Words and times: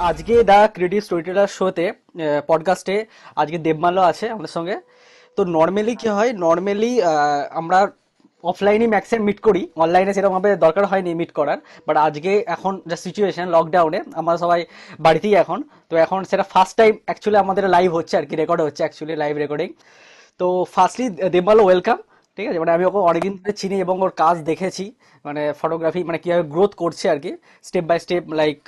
আজকে 0.00 0.44
দা 0.44 0.68
creative 0.74 1.02
story 1.02 1.22
teller 1.22 1.46
শোতে 1.46 1.92
পডকাস্টে 2.46 3.06
আজকে 3.36 3.58
দেবমাল্য 3.58 4.00
আছে 4.00 4.30
আমাদের 4.30 4.52
সঙ্গে। 4.56 4.76
তো 5.36 5.44
নর্মালি 5.44 5.94
কি 5.96 6.08
হয়? 6.08 6.32
নর্মালি 6.32 7.02
আমরা 7.50 7.78
অফলাইনে 8.44 8.86
ম্যাক্সিমাম 8.86 9.24
মিট 9.24 9.40
করি। 9.40 9.62
অনলাইনে 9.76 10.14
সেরকমভাবে 10.14 10.56
দরকার 10.56 10.84
হয়নি 10.86 11.14
মিট 11.14 11.32
করার। 11.32 11.58
বাট 11.86 11.96
আজকে 11.96 12.32
এখন 12.46 12.80
যা 12.86 12.96
সিচুয়েশন 12.96 13.46
লকডাউনে 13.48 14.00
আমরা 14.14 14.36
সবাই 14.36 14.60
বাড়িতেই 15.00 15.34
এখন। 15.34 15.58
তো 15.90 15.94
এখন 15.96 16.24
সেটা 16.24 16.42
ফার্স্ট 16.42 16.76
টাইম 16.76 16.94
অ্যাকচুয়ালি 17.04 17.38
আমাদের 17.44 17.64
লাইভ 17.68 17.94
হচ্ছে 17.94 18.16
আর 18.16 18.24
কি 18.26 18.36
রেকর্ড 18.36 18.60
হচ্ছে 18.60 18.82
অ্যাকচুয়ালি 18.82 19.14
লাইভ 19.16 19.36
রেকর্ডিং 19.36 19.68
তো 20.38 20.46
ফার্স্টলি 20.74 21.06
দেবমাল্য 21.34 21.62
ওয়েলকাম 21.62 21.98
ঠিক 22.36 22.46
আছে? 22.48 22.58
মানে 22.62 22.72
আমি 22.76 22.84
ওকে 22.88 23.00
অনেকদিন 23.10 23.34
ধরে 23.40 23.52
চিনি 23.60 23.76
এবং 23.86 23.96
ওর 24.04 24.12
কাজ 24.22 24.36
দেখেছি। 24.50 24.84
মানে 25.26 25.42
ফটোগ্রাফি 25.60 26.00
মানে 26.08 26.18
কীভাবে 26.22 26.44
গ্রোথ 26.52 26.72
করছে 26.82 27.06
আর 27.12 27.18
কি 27.24 27.30
স্টেপ 27.68 27.84
বাই 27.90 27.98
স্টেপ 28.04 28.22
লাইক 28.40 28.58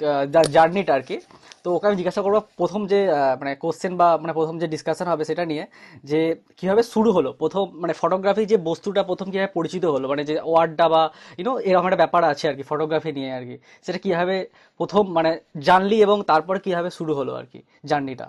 জার্নিটা 0.54 0.92
আর 0.98 1.02
কি। 1.08 1.16
তো 1.62 1.68
ওকে 1.76 1.86
আমি 1.88 1.96
জিজ্ঞাসা 2.00 2.20
করব 2.24 2.36
প্রথম 2.60 2.80
যে 2.92 3.00
মানে 3.40 3.52
কোশ্চেন 3.62 3.92
বা 4.00 4.08
মানে 4.22 4.32
প্রথম 4.38 4.54
যে 4.62 4.66
ডিসকাশন 4.74 5.06
হবে 5.12 5.24
সেটা 5.30 5.44
নিয়ে, 5.50 5.64
যে 6.10 6.20
কীভাবে 6.58 6.82
শুরু 6.92 7.10
হলো? 7.16 7.30
প্রথম 7.42 7.64
মানে 7.82 7.94
ফটোগ্রাফি 8.00 8.44
যে 8.52 8.56
বস্তুটা 8.68 9.02
প্রথম 9.10 9.26
কীভাবে 9.32 9.50
পরিচিত 9.56 9.84
হলো? 9.94 10.04
মানে 10.12 10.22
যে 10.30 10.34
ওয়ার্ডটা 10.50 10.86
বা 10.94 11.02
ইউনো 11.38 11.52
এরকম 11.68 11.86
একটা 11.88 12.00
ব্যাপার 12.02 12.22
আছে 12.32 12.44
আর 12.50 12.54
কি 12.58 12.64
ফটোগ্রাফি 12.70 13.10
নিয়ে 13.18 13.30
আর 13.38 13.44
কি। 13.48 13.56
সেটা 13.84 13.98
কীভাবে 14.04 14.36
প্রথম 14.80 15.02
মানে 15.16 15.30
জানলি 15.68 15.96
এবং 16.06 16.16
তারপর 16.30 16.54
কীভাবে 16.66 16.90
শুরু 16.98 17.12
হলো 17.18 17.32
আর 17.40 17.46
কি, 17.52 17.60
জার্নিটা? 17.90 18.26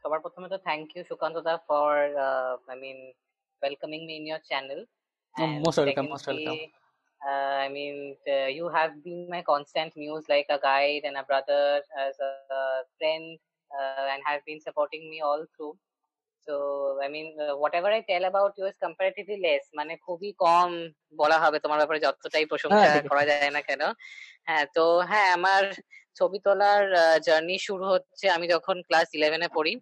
সবার 0.00 0.20
প্রথমে 0.24 0.46
তো 0.52 0.58
thank 0.66 0.86
you 0.94 1.02
Sukanta 1.10 1.36
da 1.46 1.54
for 1.68 1.92
I 2.72 2.76
mean 2.84 2.98
Welcoming 3.61 3.99
me 4.07 4.13
in 4.19 4.25
your 4.29 4.43
channel 4.49 4.79
most 5.63 5.77
welcome 5.79 6.05
most 6.13 6.27
welcome 6.27 6.57
uh, 7.21 7.55
I 7.65 7.69
mean, 7.69 8.15
uh, 8.27 8.47
you 8.47 8.69
have 8.69 9.03
been 9.03 9.29
my 9.29 9.41
constant 9.41 9.95
muse 9.95 10.25
like 10.29 10.47
a 10.49 10.59
guide 10.59 11.01
and 11.03 11.17
a 11.17 11.23
brother, 11.23 11.81
as 11.97 12.15
a, 12.19 12.31
friend, 12.97 13.39
uh, 13.71 14.05
and 14.11 14.21
have 14.25 14.43
been 14.45 14.59
supporting 14.59 15.09
me 15.09 15.21
all 15.21 15.45
through. 15.55 15.75
So, 16.47 16.97
I 17.03 17.09
mean, 17.09 17.35
uh, 17.39 17.57
whatever 17.57 17.87
I 17.87 18.01
tell 18.01 18.23
about 18.23 18.53
you 18.57 18.65
is 18.65 18.77
comparatively 18.79 19.37
less. 19.41 19.63
মানে 19.75 19.93
খুবই 20.05 20.31
কম 20.45 20.69
বলা 21.21 21.37
হবে 21.43 21.57
তোমার 21.63 21.79
ব্যাপারে 21.81 21.99
যতটাই 22.05 22.45
প্রশংসা 22.51 22.77
হ্যাঁ, 22.77 22.93
ঠিক 22.93 22.99
আছে। 22.99 23.09
করা 23.11 23.23
যায় 23.29 23.51
না 23.55 23.61
কেন 23.69 23.81
হ্যাঁ 24.47 24.65
তো 24.75 24.83
হ্যাঁ 25.09 25.29
আমার 25.37 25.63
ছবি 26.16 26.38
তোলার 26.46 26.82
জার্নি 27.26 27.56
শুরু 27.66 27.84
হচ্ছে 27.92 28.26
আমি 28.36 28.46
যখন 28.54 28.76
ক্লাস 28.88 29.08
ইলেভেনে 29.18 29.48
পড়ি। 29.56 29.72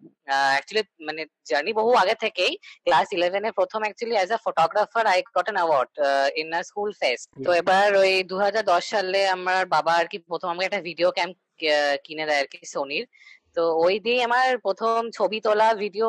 অ্যাকচুয়ালি 0.53 0.83
মানে 1.07 1.21
জার্নি 1.49 1.71
বহু 1.79 1.91
আগে 2.03 2.15
থেকেই 2.23 2.53
ক্লাস 2.87 3.07
ইলেভেনে 3.17 3.49
প্রথম 3.59 3.81
actually 3.83 4.15
as 4.17 4.29
a 4.31 4.39
photographer 4.45 5.05
I 5.13 5.19
got 5.35 5.47
an 5.47 5.57
award 5.59 5.91
in 6.41 6.47
a 6.53 6.61
school 6.69 6.89
fest 7.01 7.25
তো 7.45 7.49
এবার 7.61 7.87
ওই 8.01 8.11
দুই 8.29 8.41
হাজার 8.47 8.63
দশ 8.73 8.83
সালে 8.93 9.21
আমার 9.37 9.61
বাবা 9.75 9.93
আর 9.99 10.07
কি 10.11 10.17
প্রথম 10.29 10.47
আমাকে 10.51 10.67
একটা 10.69 10.81
ভিডিও 10.89 11.09
ক্যাম্প 11.17 11.35
কিনে 12.05 12.25
দেয় 12.29 12.41
আর 12.43 12.47
কি 12.53 12.59
সোনির 12.73 13.05
তো 13.57 13.63
ওই 13.85 13.95
দিয়ে 14.05 14.19
আমার 14.27 14.47
প্রথম 14.65 14.99
ছবি 15.17 15.37
তোলা 15.45 15.67
ভিডিও 15.83 16.07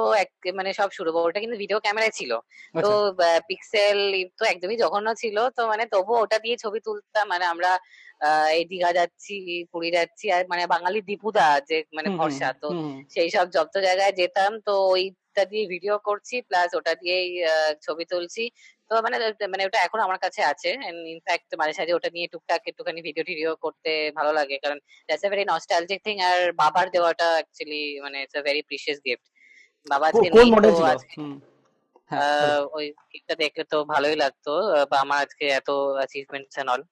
মানে 0.59 0.71
সব 0.81 0.89
শুরু 0.97 1.11
ওটা 1.19 1.39
কিন্তু 1.45 1.57
ভিডিও 1.63 1.79
ক্যামেরায় 1.85 2.15
ছিল। 2.19 2.33
তো 2.75 2.89
আচ্ছা। 3.01 3.29
পিক্সেল 3.49 3.99
তো 4.39 4.43
একদমই 4.45 4.77
জঘন্য 4.83 5.09
ছিল। 5.23 5.37
তো 5.57 5.63
মানে 5.73 5.85
তবুও 5.95 6.19
ওটা 6.25 6.37
দিয়ে 6.45 6.57
ছবি 6.65 6.79
তুলতাম। 6.87 7.25
মানে 7.33 7.45
আমরা 7.53 7.71
এই 8.57 8.63
দীঘা 8.71 8.91
যাচ্ছি 8.99 9.35
পুরী 9.73 9.91
যাচ্ছি। 9.97 10.25
আর 10.37 10.43
মানে 10.53 10.63
বাঙালি 10.75 10.99
দীপুদা 11.11 11.47
যে 11.69 11.77
মানে 11.97 12.09
ভরসা 12.19 12.49
তো 12.63 12.69
সেই 13.15 13.29
সব 13.35 13.47
যত 13.57 13.75
জায়গায় 13.87 14.13
যেতাম 14.21 14.53
তো 14.67 14.75
ওইটা 14.95 15.43
দিয়ে 15.51 15.65
ভিডিও 15.75 15.95
করছি 16.09 16.35
প্লাস 16.49 16.69
ওটা 16.79 16.93
দিয়েই 17.03 17.29
ছবি 17.85 18.05
তুলছি। 18.13 18.45
তো 18.89 18.93
মানে 19.05 19.17
মানে 19.53 19.63
ওটা 19.69 19.79
এখন 19.87 20.01
আমার 20.07 20.19
কাছে 20.25 20.41
আছে। 20.53 20.71
ইনফ্যাক্ট 21.15 21.49
মাঝে 21.61 21.75
সাঝে 21.79 21.93
ওটা 21.99 22.09
নিয়ে 22.17 22.27
টুকটাক 22.33 22.63
একটুখানি 22.71 23.01
ভিডিও 23.09 23.25
টিডিও 23.31 23.53
করতে 23.65 23.91
ভালো 24.19 24.31
লাগে। 24.39 24.57
কারণ 24.65 24.79
that's 25.09 25.25
a 25.27 25.29
very 25.33 25.45
nostalgic 25.53 25.99
thing 26.07 26.17
আর 26.31 26.39
বাবার 26.63 26.87
দেওয়াটা 26.95 27.27
অ্যাকচুয়ালি 27.37 27.83
মানে 28.05 28.17
it's 28.25 28.37
a 28.41 28.43
very 28.49 28.61
precious 28.69 28.99
gift 29.07 29.27
বাবা 29.87 30.05
আজকে 30.09 30.29
হ্যাঁ 32.11 32.59
ওই 32.77 32.87
গিফটটা 33.13 33.35
দেখলে 33.43 33.65
তো 33.73 33.79
ভালোই 33.93 34.17
লাগতো। 34.23 34.53
বা 34.91 34.97
আমার 35.05 35.19
আজকে 35.25 35.45
এত 35.61 35.69
অ্যাচিভমেন্টস 35.99 36.55
এন্ড 36.61 36.71
অল 36.75 36.83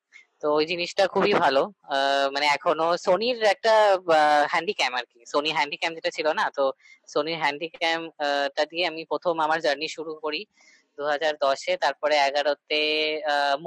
তো 0.42 0.46
ওই 0.56 0.64
জিনিসটা 0.72 1.04
খুবই 1.14 1.32
ভালো। 1.44 1.62
মানে 2.34 2.46
এখনও 2.56 2.88
সোনির 3.06 3.38
একটা 3.54 3.74
হ্যান্ডিক্যাম 4.52 4.92
আর 4.98 5.04
কি 5.10 5.18
সোনি 5.32 5.50
হ্যান্ডিক্যাম 5.58 5.92
যেটা 5.96 6.10
ছিল 6.16 6.26
না, 6.40 6.44
তো 6.56 6.64
সোনির 7.12 7.38
হ্যান্ডিক্যাম 7.44 8.00
টা 8.56 8.62
দিয়ে 8.70 8.84
আমি 8.90 9.02
প্রথম 9.10 9.34
আমার 9.46 9.58
জার্নি 9.66 9.88
শুরু 9.96 10.12
করি 10.24 10.40
দু 10.98 11.02
হাজার 11.12 11.34
দশে। 11.44 11.72
তারপরে 11.84 12.14
এগারোতে 12.28 12.80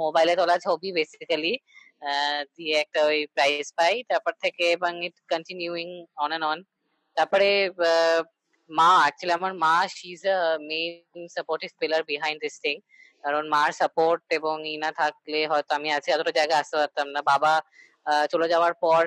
মোবাইলে 0.02 0.32
তোলা 0.40 0.56
ছবি 0.66 0.88
বেসিক্যালি 0.98 1.52
দিয়ে 2.56 2.74
একটা 2.84 3.00
ওই 3.10 3.18
প্রাইজ 3.34 3.66
পাই। 3.78 3.94
তারপর 4.10 4.32
থেকে 4.44 4.64
এবং 4.76 4.92
it 5.06 5.16
continuing 5.32 5.88
on 6.24 6.30
and 6.32 6.46
on 6.52 6.58
তারপরে 7.16 7.48
মা 8.70 8.90
অ্যাকচুয়ালি 9.02 9.34
আমার 9.40 9.52
মা 9.64 9.74
she 9.96 10.08
is 10.16 10.22
a 10.36 10.38
main 10.70 11.20
supportive 11.36 11.70
pillar 11.80 12.02
behind 12.10 12.38
this 12.44 12.56
thing 12.64 12.76
কারণ 13.24 13.44
মার 13.54 13.70
সাপোর্ট 13.80 14.22
এবং 14.38 14.54
ই 14.72 14.76
না 14.84 14.90
থাকলে 15.00 15.40
হয়তো 15.52 15.70
আমি 15.78 15.88
আজকে 15.96 16.10
এতটা 16.14 16.32
জায়গায় 16.38 16.60
আসতে 16.62 16.76
পারতাম 16.80 17.06
না। 17.14 17.20
বাবা 17.30 17.52
চলে 18.32 18.46
যাওয়ার 18.52 18.74
পর 18.84 19.02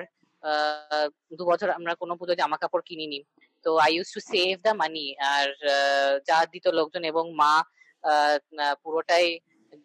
দু 1.38 1.42
বছর 1.50 1.68
আমরা 1.78 1.92
কোনো 2.02 2.12
পুজো 2.20 2.34
জামা 2.40 2.56
কাপড় 2.62 2.84
কিনিনি। 2.88 3.18
তো 3.64 3.70
I 3.84 3.90
use 3.96 4.08
to 4.14 4.20
save 4.32 4.52
the 4.66 4.72
money 4.82 5.04
আর 5.34 5.48
যা 6.28 6.38
দিত 6.52 6.66
লোকজন 6.78 7.02
এবং 7.12 7.24
মা 7.40 7.52
পুরোটাই 8.82 9.26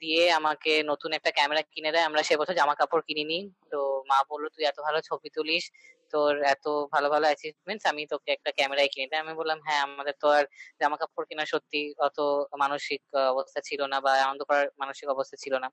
দিয়ে 0.01 0.23
আমাকে 0.39 0.73
নতুন 0.91 1.09
একটা 1.17 1.31
ক্যামেরা 1.37 1.61
কিনে 1.73 1.91
দেয়। 1.95 2.05
আমরা 2.09 2.21
সে 2.27 2.33
বছর 2.41 2.55
জামা 2.59 2.75
কাপড় 2.79 3.03
কিনিনি। 3.07 3.39
তো 3.71 3.79
মা 4.09 4.17
বলল, 4.31 4.45
তুই 4.55 4.63
এত 4.71 4.77
ভালো 4.87 4.99
ছবি 5.09 5.29
তুলিস 5.35 5.65
তোর 6.13 6.33
এত 6.53 6.65
ভালো 6.93 7.07
ভালো 7.13 7.25
অ্যাচিভমেন্টস 7.29 7.85
আমি 7.91 8.01
তোকে 8.11 8.29
একটা 8.35 8.51
ক্যামেরায় 8.57 8.89
কিনে 8.89 9.07
দিই 9.07 9.21
আমি 9.23 9.33
বললাম 9.39 9.59
হ্যাঁ 9.65 9.81
আমাদের 9.87 10.15
তো 10.21 10.27
আর 10.31 10.43
জামা 10.79 10.97
কাপড় 11.01 11.25
কেনা 11.29 11.45
সত্যি 11.53 11.77
অত 12.07 12.17
মানসিক 12.63 13.01
অবস্থা 13.33 13.59
ছিল 13.67 13.81
না 13.87 13.97
বা 14.05 14.11
আনন্দ 14.23 14.41
করার 14.49 14.67
মানসিক 14.81 15.07
অবস্থা 15.09 15.35
ছিল 15.43 15.53
না। 15.57 15.67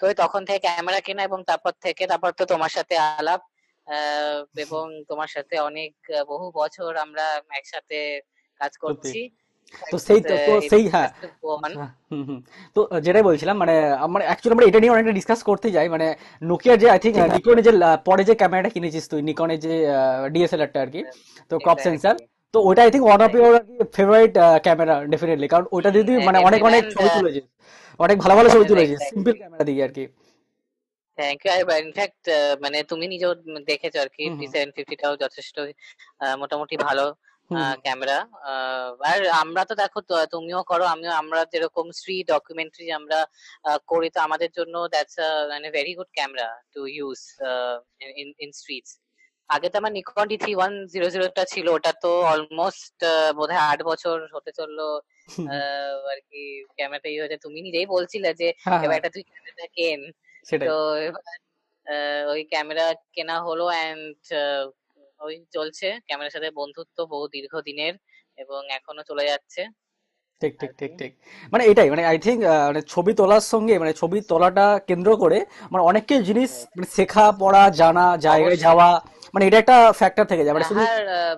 তো 0.00 0.04
তখন 0.22 0.40
থেকে 0.48 0.60
ক্যামেরা 0.66 1.00
কেনা 1.06 1.22
এবং 1.24 1.40
তারপর 1.46 1.72
থেকে 1.84 2.02
তারপর 2.10 2.30
তো 2.38 2.44
তোমার 2.52 2.72
সাথে 2.76 2.94
আলাপ 3.18 3.40
আহ, 3.86 4.38
এবং 4.64 4.84
তোমার 5.10 5.30
সাথে 5.34 5.54
অনেক 5.68 5.90
বহু 6.28 6.46
বছর 6.54 6.90
আমরা 7.04 7.24
একসাথে 7.52 7.98
কাজ 8.60 8.72
করছি। 8.84 9.20
তো 9.92 9.96
সেই 10.06 10.20
তো 10.22 10.34
সেই 10.70 10.84
হ্যাঁ। 10.94 11.08
হুম 12.10 12.38
তো 12.76 12.80
যেটাই 13.04 13.24
বলছিলাম 13.28 13.56
মানে 13.62 13.74
আমার 14.06 14.20
অ্যাকচুয়ালি 14.22 14.54
আমরা 14.56 14.66
এটা 14.66 14.78
নিয়ে 14.80 14.92
অনেকটা 14.94 15.14
ডিসকাস 15.18 15.40
করতে 15.42 15.68
যাই। 15.76 15.88
মানে 15.94 16.06
নোকিয়ার 16.42 16.76
যে 16.82 16.86
আই 16.94 16.98
থিঙ্ক 16.98 17.16
নিকনের 17.36 17.64
যে 17.66 17.72
পরে 18.08 18.22
যে 18.24 18.34
ক্যামেরাটা 18.34 18.70
কিনেছিস 18.74 19.04
তুই 19.10 19.20
নিকনের 19.28 19.58
যে 19.64 19.74
ডিএসএলআরটা 20.32 20.78
আর 20.84 20.90
কি 20.94 21.00
তো 21.50 21.54
ক্রপ 21.64 21.78
সেন্সার 21.86 22.14
তো 22.54 22.58
ওটা 22.68 22.80
I 22.84 22.90
think 22.92 23.04
one 23.06 23.20
of 23.22 23.32
your 23.34 23.52
favourite 23.96 24.32
camera 24.64 24.94
definitely 25.12 25.48
কারণ 25.48 25.66
ওটা 25.76 25.88
দিয়ে 25.90 26.04
তুই 26.08 26.16
মানে 26.28 26.38
অনেক 26.48 26.60
অনেক 26.64 26.82
ছবি 26.94 27.08
তুলেছিস 27.16 27.44
অনেক 28.00 28.16
ভালো 28.22 28.34
ভালো 28.38 28.48
ছবি 28.54 28.64
তুলেছিস 28.70 28.98
সিম্পল 29.10 29.34
ক্যামেরা 29.40 29.64
দিয়ে 29.68 29.82
আর 29.86 29.92
কি। 29.96 30.04
থ্যাংক 31.18 31.40
ইউ 31.44 31.50
আর 31.52 31.80
ইনফ্যাক্ট 31.86 32.22
মানে 32.64 32.78
তুমি 32.90 33.04
নিজেও 33.08 33.32
দেখেছ 33.70 33.94
আর 33.96 34.08
কি 34.14 34.22
হুম 34.28 34.38
সেভেন 34.52 34.70
ফিফটিটাও 34.76 35.14
যথেষ্ট 35.16 35.56
মোটামুটি 36.40 36.76
ভালো। 36.86 37.06
হুম। 37.50 37.70
ক্যামেরা 37.84 38.16
আর 39.04 39.20
আমরা 39.42 39.62
তো 39.64 39.74
দেখো 39.82 39.98
তো- 40.08 40.28
তুমিও 40.34 40.60
করো 40.70 40.84
আমিও 40.92 41.12
আমরা 41.22 41.40
যেরকম 41.52 41.86
স্ট্রিট 41.98 42.24
ডকুমেন্টারি 42.30 42.86
আমরা 43.00 43.18
আহ, 43.64 43.78
করি 43.90 44.08
তো 44.14 44.20
আমাদের 44.26 44.50
জন্য 44.58 44.74
দ্যাটস 44.92 45.16
মানে 45.52 45.68
very 45.76 45.92
good 45.98 46.10
camera 46.16 46.46
to 46.74 46.80
use 46.92 47.20
in 48.14 48.28
in 48.38 48.50
streets 48.54 48.92
আগে 49.50 49.68
তো 49.70 49.76
আমার 49.80 49.92
Nikon 49.98 50.26
D 50.30 50.36
three 50.42 50.52
one 50.56 50.72
zero 50.92 51.06
জিরোটা 51.14 51.42
ছিল 51.52 51.66
ওটা 51.70 51.92
তো 52.02 52.10
অলমোস্ট 52.32 52.98
বোধহয় 53.38 53.62
আট 53.68 53.80
বছর 53.90 54.16
হতে 54.34 54.50
চলল 54.58 54.78
আহ, 55.48 55.92
আর 56.10 56.18
কি 56.28 56.40
ক্যামেরাটা 56.76 57.08
ইয়ে 57.10 57.20
হয়েছে। 57.22 57.38
তুমি 57.44 57.58
নিজেই 57.66 57.86
বলছিলে 57.94 58.28
যে 58.40 58.46
হ্যাঁ 58.64 58.78
এবার 58.78 58.88
হ্যাঁ 58.88 58.98
একটা 58.98 59.10
তুই 59.14 59.22
ক্যামেরা 59.30 59.66
কেন? 59.76 60.00
সেটাই। 60.46 60.66
তো 60.68 60.74
এবার 61.08 61.24
আহ, 61.86 62.22
ওই 62.32 62.42
ক্যামেরা 62.52 62.84
কেনা 63.14 63.36
হলো 63.46 63.64
অ্যান্ড 63.72 64.20
ওই 65.20 65.34
চলছে। 65.52 65.88
ক্যামেরার 66.06 66.34
সাথে 66.34 66.48
বন্ধুত্ব 66.50 66.98
বহু 67.06 67.24
দীর্ঘদিনের 67.28 67.94
এবং 68.38 68.60
এখনও 68.70 69.02
চলে 69.02 69.24
যাচ্ছে। 69.26 69.62
ঠিক 70.42 70.54
ঠিক 70.60 70.72
ঠিক 70.78 70.92
ঠিক। 70.98 71.12
মানে 71.52 71.62
এটাই 71.64 71.88
মানে 71.90 72.02
আই 72.06 72.18
থিঙ্ক 72.18 72.40
মানে 72.68 72.80
ছবি 72.88 73.12
তোলার 73.14 73.44
সঙ্গে 73.52 73.74
মানে 73.78 73.92
ছবি 73.92 74.18
তোলাটা 74.28 74.66
কেন্দ্র 74.88 75.10
করে 75.16 75.38
মানে 75.72 75.82
অনেক 75.84 76.02
কিছু 76.08 76.22
জিনিস 76.22 76.50
মানে 76.76 76.88
শেখা 76.96 77.24
পড়া 77.32 77.62
জানা 77.70 78.06
জায়গায় 78.16 78.56
যাওয়া 78.56 78.88
মানে 79.34 79.44
এটা 79.46 79.58
একটা 79.58 79.76
ফ্যাক্টর 79.92 80.24
থেকে 80.24 80.44
যায়। 80.44 80.54
মানে 80.54 80.68
শুধু 80.68 80.84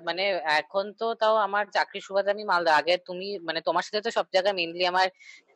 মানে 0.04 0.24
এখন 0.60 0.84
তো 1.00 1.06
তাও 1.14 1.34
আমার 1.46 1.64
চাকরির 1.72 2.04
সুবাদে 2.06 2.30
আমি 2.30 2.44
মালদা। 2.44 2.72
আগে 2.80 2.94
তুমি 3.08 3.28
মানে 3.38 3.60
তোমার 3.60 3.84
সাথে 3.86 4.00
তো 4.06 4.10
সব 4.10 4.26
জায়গায় 4.34 4.56
মেনলি 4.60 4.84
আমার 4.86 5.06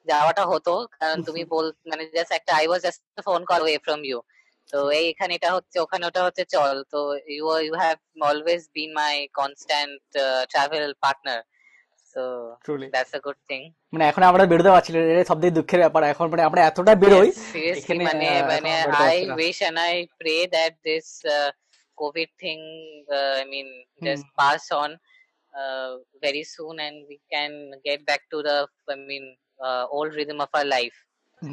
যাওয়াটা 0.07 0.45
হতো। 0.47 0.73
কারণ 0.95 1.19
তুমি 1.29 1.43
বল 1.53 1.67
মানে 1.91 2.03
জাস্ট 2.17 2.33
একটা 2.33 2.53
I 2.57 2.65
was 2.69 2.81
just 2.83 3.01
phone 3.27 3.41
call 3.45 3.61
way 3.63 3.79
from 3.85 4.01
you 4.05 4.19
তো 4.73 4.79
এই 4.99 5.05
এখানে 5.13 5.33
এটা 5.39 5.51
হচ্ছে 5.57 5.77
ওখানে 5.85 6.05
ওটা 6.09 6.23
হচ্ছে 6.27 6.45
চল। 6.57 6.77
তো 6.93 7.01
you 7.37 7.45
you 7.67 7.75
have 7.85 7.97
always 8.31 8.63
been 8.77 8.91
my 9.01 9.15
constant 9.41 10.01
travel 10.53 10.85
partner 11.05 11.41
so 12.13 12.23
truly 12.65 12.87
that's 12.95 13.13
a 13.19 13.21
good 13.27 13.39
thing 13.51 13.61
মানে 13.93 14.05
এখন 14.11 14.23
আমরা 14.31 14.43
বেরোতে 14.51 14.71
পারছি 14.75 14.91
না 14.93 14.99
এটা 15.13 15.25
সব 15.31 15.39
থেকে 15.43 15.55
দুঃখের 15.59 15.81
ব্যাপার। 15.85 16.03
এখন 16.13 16.27
মানে 16.33 16.43
আমরা 16.49 16.61
এতটা 16.69 16.93
বেরোই 17.03 17.31
সিরিয়াসলি 17.53 17.83
এখানে 17.83 18.05
মানে 18.11 18.29
মানে 18.51 18.71
I 19.07 19.17
wish 19.39 19.59
and 19.69 19.79
I 19.89 19.95
pray 20.21 20.35
that 20.55 20.75
this 20.89 21.09
COVID 22.05 22.31
thing, 22.43 22.63
uh, 23.19 23.35
I 23.43 23.45
mean, 23.53 23.69
just 24.07 24.25
pass 24.39 24.65
on 24.83 24.91
uh, 25.55 25.91
very 26.25 26.45
soon, 26.55 26.75
and 26.87 26.97
we 27.11 27.17
can 27.33 27.53
get 27.87 28.01
back 28.09 28.23
to 28.33 28.39
the, 28.47 28.57
I 28.95 28.97
mean, 29.11 29.27
uh, 29.67 29.85
old 29.97 30.11
rhythm 30.19 30.39
of 30.45 30.51
our 30.59 30.69
life. 30.77 30.99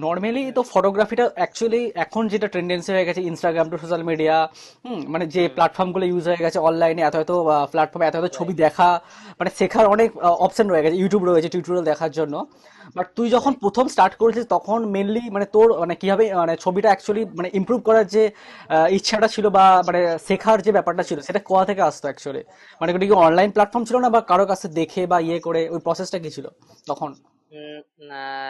Normally 0.02 0.44
তো 0.58 0.62
ফটোগ্রাফিটা 0.74 1.26
actually 1.40 1.82
এখন 2.04 2.24
যেটা 2.32 2.48
tendency 2.56 2.90
হয়ে 2.96 3.08
গেছে 3.08 3.22
Instagram 3.32 3.68
to 3.72 3.78
social 3.84 4.04
media 4.10 4.36
hmm 4.86 5.00
মানে 5.14 5.26
যে 5.36 5.44
প্ল্যাটফর্মগুলো 5.56 6.06
use 6.12 6.24
হয়ে 6.30 6.42
গেছে 6.46 6.60
অনলাইনে 6.68 7.02
এত 7.06 7.16
এত 7.24 7.32
প্ল্যাটফর্মে 7.72 8.06
এত 8.08 8.16
এত 8.22 8.28
ছবি 8.38 8.54
দেখা 8.64 8.90
মানে 9.40 9.50
শেখার 9.60 9.86
অনেক 9.96 10.10
অপশন 10.46 10.66
রয়ে 10.72 10.84
গেছে 10.86 10.98
ইউটিউব 11.02 11.24
রয়েছে 11.24 11.50
টিউটোরিয়াল 11.54 11.86
দেখার 11.92 12.12
জন্য। 12.20 12.36
বাট 12.98 13.08
তুই 13.18 13.28
যখন 13.36 13.52
প্রথম 13.64 13.86
স্টার্ট 13.94 14.14
করেছিস 14.22 14.46
তখন 14.56 14.80
মেনলি 14.96 15.24
মানে 15.36 15.46
তোর 15.56 15.68
মানে 15.82 15.94
কীভাবে 16.02 16.24
মানে 16.42 16.54
ছবিটা 16.64 16.88
অ্যাকচুয়ালি 16.92 17.24
মানে 17.40 17.50
ইমপ্রুভ 17.60 17.80
করার 17.88 18.06
যে 18.16 18.24
ইচ্ছাটা 18.98 19.28
ছিল 19.36 19.46
বা 19.58 19.66
মানে 19.88 20.00
শেখার 20.28 20.58
যে 20.66 20.72
ব্যাপারটা 20.78 21.04
ছিল 21.10 21.18
সেটা 21.28 21.40
কোথা 21.50 21.64
থেকে 21.70 21.82
আসতো 21.90 22.06
অ্যাকচুয়ালি 22.10 22.44
মানে 22.82 22.90
ওটা 22.92 23.06
কি 23.10 23.16
অনলাইন 23.28 23.50
প্ল্যাটফর্ম 23.56 23.84
ছিল 23.90 23.98
না 24.06 24.10
বা 24.16 24.20
কারও 24.32 24.46
কাছে 24.52 24.68
দেখে 24.80 25.02
বা 25.12 25.18
ইয়ে 25.28 25.40
করে 25.46 25.62
ওই 25.74 25.80
প্রসেসটা 25.86 26.18
কি 26.24 26.30
ছিল 26.36 26.46
তখন? 26.88 27.10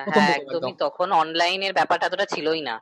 হ্যাঁ 0.08 0.32
একদমই 0.32 0.56
একদম। 0.56 0.74
তখন 0.84 1.08
অনলাইনের 1.22 1.74
ব্যাপারটা 1.74 2.06
এতটা 2.06 2.26
ছিলই 2.26 2.62
না। 2.62 2.76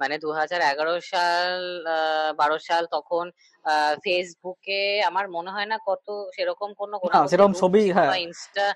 মানে 0.00 0.14
দু 0.18 0.28
হাজার 0.32 0.60
এগারো 0.70 0.94
সাল 1.12 1.52
আহ, 1.88 2.30
বারো 2.40 2.56
সাল 2.60 2.84
তখন 2.92 3.24
আহ, 3.64 3.92
ফেসবুকে 4.04 4.80
আমার 5.02 5.24
মনে 5.36 5.50
হয় 5.50 5.68
না 5.72 5.76
কত 5.88 6.06
সেরকম 6.36 6.70
কোনো 6.74 6.94
সেরকম 7.26 7.52
ছবি 7.54 7.82
ইনস্টা 8.26 8.66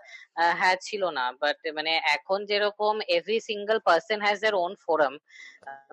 হ্যাঁ 0.55 0.77
ছিল 0.83 1.03
না। 1.11 1.25
বাট 1.43 1.59
মানে 1.77 1.93
এখন 2.17 2.39
যেরকম 2.51 2.95
every 3.11 3.39
single 3.49 3.79
person 3.87 4.19
has 4.25 4.37
their 4.41 4.57
own 4.57 4.73
forum 4.85 5.15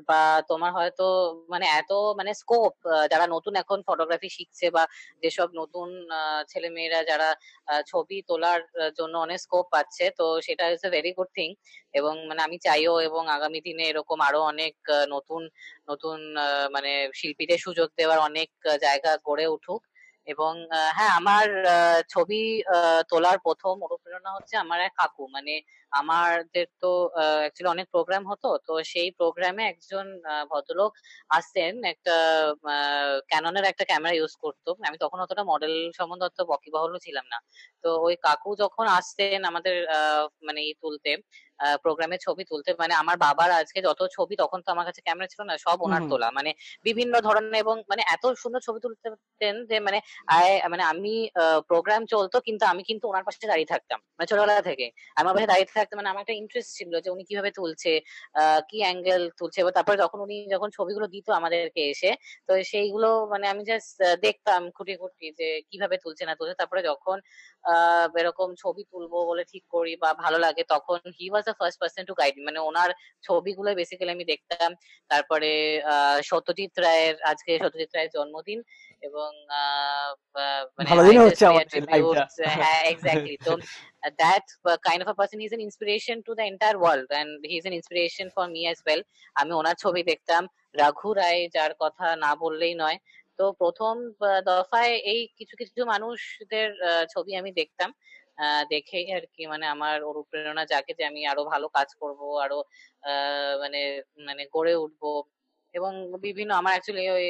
বা 0.10 0.22
তোমার 0.50 0.72
হয়তো 0.78 1.06
মানে 1.50 1.66
এত 1.80 1.92
মানে 2.20 2.32
স্কোপ 2.42 2.74
যারা 3.12 3.26
নতুন 3.36 3.54
এখন 3.56 3.80
ফটোগ্রাফি 3.88 4.30
শিখছে 4.38 4.66
বা 4.76 4.84
যেসব 5.24 5.48
নতুন 5.62 5.88
ছেলে 6.52 6.68
মেয়েরা 6.76 7.00
যারা 7.04 7.30
ছবি 7.88 8.18
তোলার 8.30 8.60
জন্য 9.00 9.14
অনেক 9.26 9.40
স্কোপ 9.46 9.66
পাচ্ছে, 9.74 10.06
তো 10.20 10.26
সেটা 10.48 10.64
is 10.72 10.82
a 10.84 10.96
very 10.96 11.12
good 11.18 11.30
thing 11.38 11.50
এবং 11.94 12.14
মানে 12.30 12.42
আমি 12.48 12.58
চাইও 12.68 12.94
এবং 13.08 13.24
আগামী 13.38 13.60
দিনে 13.68 13.84
এরকম 13.88 14.18
আরও 14.28 14.40
অনেক 14.52 14.74
নতুন 15.16 15.42
নতুন 15.90 16.18
মানে 16.76 16.90
শিল্পীদের 17.14 17.60
সুযোগ 17.66 17.88
দেওয়ার 18.00 18.20
অনেক 18.30 18.50
জায়গা 18.82 19.12
গড়ে 19.28 19.46
উঠুক। 19.56 19.82
এবং 20.28 20.54
হ্যাঁ 20.94 21.12
আমার 21.20 21.46
ছবি 22.10 22.42
তোলার 23.10 23.38
প্রথম 23.40 23.76
অনুপ্রেরণা 23.84 24.32
হচ্ছে 24.34 24.56
আমার 24.58 24.80
এক 24.82 24.94
কাকু। 24.96 25.24
মানে 25.36 25.54
আমাদের 25.92 26.66
তো 26.82 26.90
অ্যাকচুয়ালি 27.40 27.72
অনেক 27.72 27.88
প্রোগ্রাম 27.92 28.24
হতো। 28.28 28.50
তো 28.68 28.84
সেই 28.86 29.10
প্রোগ্রামে 29.12 29.64
একজন 29.68 30.06
ভদ্রলোক 30.52 30.92
আসতেন 31.30 31.74
একটা 31.86 32.16
ক্যাননের 33.30 33.66
একটা 33.66 33.84
ক্যামেরা 33.86 34.14
ইউজ 34.16 34.34
করতো। 34.38 34.70
আমি 34.88 34.98
তখন 34.98 35.20
অতটা 35.22 35.44
মডেল 35.44 35.74
সম্বন্ধে 35.98 36.26
অত 36.26 36.40
বকিবহলও 36.50 37.00
ছিলাম 37.00 37.26
না। 37.30 37.38
তো 37.84 38.00
ওই 38.06 38.16
কাকু 38.22 38.50
যখন 38.56 38.86
আসতেন 38.98 39.40
আমাদের 39.46 39.76
মানে 40.48 40.62
তুলতে 40.82 41.12
প্রোগ্রামে 41.84 42.18
ছবি 42.22 42.44
তুলতে 42.46 42.70
মানে 42.80 42.94
আমার 42.94 43.18
বাবার 43.18 43.50
আজকে 43.54 43.80
যত 43.84 44.02
ছবি 44.12 44.36
তখন 44.36 44.60
তো 44.62 44.70
আমার 44.72 44.86
কাছে 44.86 45.02
ক্যামেরা 45.02 45.28
ছিল 45.28 45.42
না 45.44 45.56
সব 45.66 45.78
ওনার 45.82 46.04
তোলা। 46.06 46.28
মানে 46.32 46.52
বিভিন্ন 46.86 47.14
ধরনের 47.22 47.58
এবং 47.58 47.76
মানে 47.92 48.04
এত 48.14 48.24
সুন্দর 48.42 48.62
ছবি 48.62 48.80
তুলতেন 48.82 49.14
যে 49.70 49.78
মানে 49.80 50.00
আয়- 50.34 50.62
মানে 50.70 50.84
আমি 50.86 51.14
প্রোগ্রাম 51.70 52.02
চলতো 52.08 52.38
কিন্তু 52.48 52.64
আমি 52.66 52.82
কিন্তু 52.90 53.06
ওনার 53.08 53.24
পাশে 53.28 53.48
দাঁড়িয়ে 53.48 53.72
থাকতাম। 53.74 54.00
মানে 54.18 54.28
ছোটবেলা 54.28 54.56
থেকে। 54.62 54.86
আমার 55.18 55.34
পাশে 55.36 55.48
দাঁড়িয়ে 55.48 55.70
থাকতাম 55.78 55.98
মানে 56.00 56.12
আমার 56.14 56.24
একটা 56.26 56.36
ইন্টারেস্ট 56.42 56.72
ছিল 56.78 56.92
যে 57.04 57.10
উনি 57.16 57.24
কীভাবে 57.30 57.52
তুলছে 57.60 57.92
কি 58.70 58.78
অ্যাঙ্গেল 58.86 59.22
তুলছে। 59.40 59.58
এবার 59.64 59.74
তারপরে 59.78 59.98
যখন 60.04 60.20
উনি 60.26 60.38
যখন 60.54 60.70
ছবিগুলো 60.78 61.06
দিত 61.16 61.28
আমাদেরকে 61.40 61.82
এসে, 61.94 62.12
তো 62.48 62.52
সেইগুলো 62.72 63.10
মানে 63.34 63.46
আমি 63.54 63.64
জাস্ট 63.72 63.98
দেখতাম 64.26 64.62
খুঁটি 64.76 64.94
খুঁটি 65.02 65.28
যে 65.40 65.48
কীভাবে 65.70 65.96
তুলছে 66.04 66.24
না 66.30 66.34
তুলছে। 66.40 66.56
তারপরে 66.62 66.82
যখন 66.90 67.18
এরকম 68.22 68.50
ছবি 68.64 68.84
তুলবো 68.92 69.18
বলে 69.30 69.44
ঠিক 69.52 69.64
করি 69.76 69.94
বা 70.04 70.10
ভালো 70.24 70.38
লাগে, 70.46 70.64
তখন 70.74 71.00
he 71.18 71.26
was 71.32 71.44
the 71.50 71.56
first 71.60 71.78
person 71.82 72.04
to 72.10 72.14
guide 72.22 72.36
মানে 72.48 72.60
ওনার 72.70 72.90
ছবিগুলো 73.28 73.70
বেসিক্যালি 73.80 74.12
আমি 74.18 74.26
দেখতাম। 74.34 74.70
তারপরে 75.12 75.52
সত্যজিৎ 76.30 76.74
রায়ের, 76.86 77.16
আজকে 77.32 77.52
সত্যজিৎ 77.64 77.92
রায়ের 77.96 78.12
জন্মদিন। 78.18 78.60
এবং 79.02 79.30
মানে 80.78 80.88
ভালো 80.90 81.02
জাস্ট 81.18 81.28
হচ্ছে 81.28 81.46
আমাদের 81.52 81.82
হ্যাঁ 82.60 82.82
এক্স্যাক্টলি 82.94 83.36
তো 83.48 83.54
that 84.18 84.46
uh, 84.66 84.78
kind 84.88 85.02
of 85.04 85.08
a 85.08 85.16
person 85.16 85.38
he's 85.40 85.56
an 85.58 85.64
inspiration 85.70 86.16
to 86.24 86.32
the 86.36 86.46
entire 86.46 86.78
world 86.78 87.08
and 87.12 87.30
he's 87.44 87.66
an 87.66 87.74
inspiration 87.74 88.28
for 88.30 88.46
me 88.48 88.62
as 88.68 88.80
well. 88.88 89.02
আমি 89.36 89.52
ওনার 89.54 89.76
ছবি 89.84 90.02
দেখতাম 90.04 90.44
রাঘু 90.76 91.10
রায় 91.14 91.42
যার 91.56 91.74
কথা 91.80 92.08
না 92.16 92.32
বললেই 92.36 92.76
নয়। 92.76 92.98
তো 93.40 93.46
প্রথম 93.62 93.94
দফায় 94.46 94.94
এই 95.14 95.20
কিছু 95.38 95.54
কিছু 95.56 95.82
মানুষদের 95.86 96.70
ছবি 97.14 97.32
আমি 97.42 97.52
দেখতাম। 97.52 97.90
আহ, 98.38 98.64
দেখেই 98.70 99.06
আর 99.14 99.24
কি 99.34 99.44
মানে 99.48 99.66
আমার 99.76 99.98
অনুপ্রেরণা 100.04 100.64
জাগে 100.66 100.94
যে 101.00 101.04
আমি 101.12 101.22
আরও 101.32 101.44
ভালো 101.54 101.68
কাজ 101.78 101.90
করব 102.02 102.22
আরও 102.46 102.60
আহ, 103.04 103.54
মানে 103.64 103.82
মানে 104.28 104.44
গড়ে 104.56 104.74
উঠবো। 104.76 105.12
এবং 105.74 105.92
বিভিন্ন 106.26 106.52
আমার 106.54 106.74
অ্যাকচুয়ালি 106.74 107.06
ওই 107.10 107.26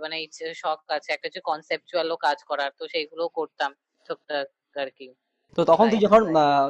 মানে 0.00 0.16
শখ 0.54 0.78
আছে 0.88 1.08
একটা 1.12 1.26
হচ্ছে 1.28 1.42
কনসেপচুয়ালও 1.42 2.16
কাজ 2.16 2.38
করার 2.44 2.70
তো 2.78 2.84
সেইগুলো 2.88 3.24
করতাম 3.28 3.70
টুকটাক 4.06 4.46
আর 4.76 4.90
কি 4.90 5.08
তো 5.58 5.64
তখন 5.64 5.86
তুই 5.88 6.00
যখন 6.06 6.22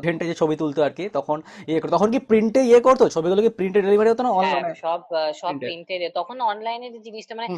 ভেন্টে 0.05 0.25
যে 0.27 0.35
ছবি 0.35 0.55
তুলতো 0.57 0.81
আর 0.83 0.93
কি 0.93 1.05
তখন 1.09 1.39
ইয়ে 1.69 1.81
করতো 1.81 1.95
তখন 1.97 2.09
কি 2.13 2.19
প্রিন্টে 2.29 2.61
ইয়ে 2.63 2.81
করতো? 2.81 3.05
ছবিগুলো 3.15 3.41
কি 3.43 3.51
প্রিন্টে 3.59 3.81
ডেলিভারি 3.83 4.11
হতো 4.11 4.23
না 4.23 4.31
হ্যাঁ 4.31 4.41
অনলাইনে 4.41 4.75
সব 4.85 5.01
সব 5.35 5.53
প্রিন্টে 5.63 5.95
তখন 6.11 6.37
অনলাইনে 6.53 6.89
যে 6.91 7.01
জিনিসটা 7.01 7.35
মানে 7.35 7.49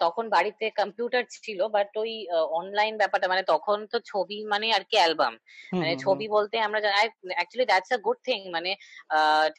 তখন 0.00 0.24
বাড়িতে 0.28 0.64
কম্পিউটার 0.70 1.22
ছিল 1.36 1.60
বাট 1.68 1.90
ওই 1.96 2.12
অনলাইন 2.60 2.94
ব্যাপারটা 2.96 3.26
মানে 3.28 3.42
তখন 3.42 3.78
তো 3.86 3.98
ছবি 4.04 4.38
মানে 4.44 4.66
আর 4.72 4.82
কি 4.84 4.96
অ্যালবাম 4.96 5.34
মানে 5.72 5.92
ছবি 5.96 6.26
বলতে 6.28 6.56
আমরা 6.58 6.78
actually 7.30 7.66
that's 7.66 7.90
a 7.92 7.98
good 7.98 8.18
thing 8.24 8.40
মানে 8.50 8.70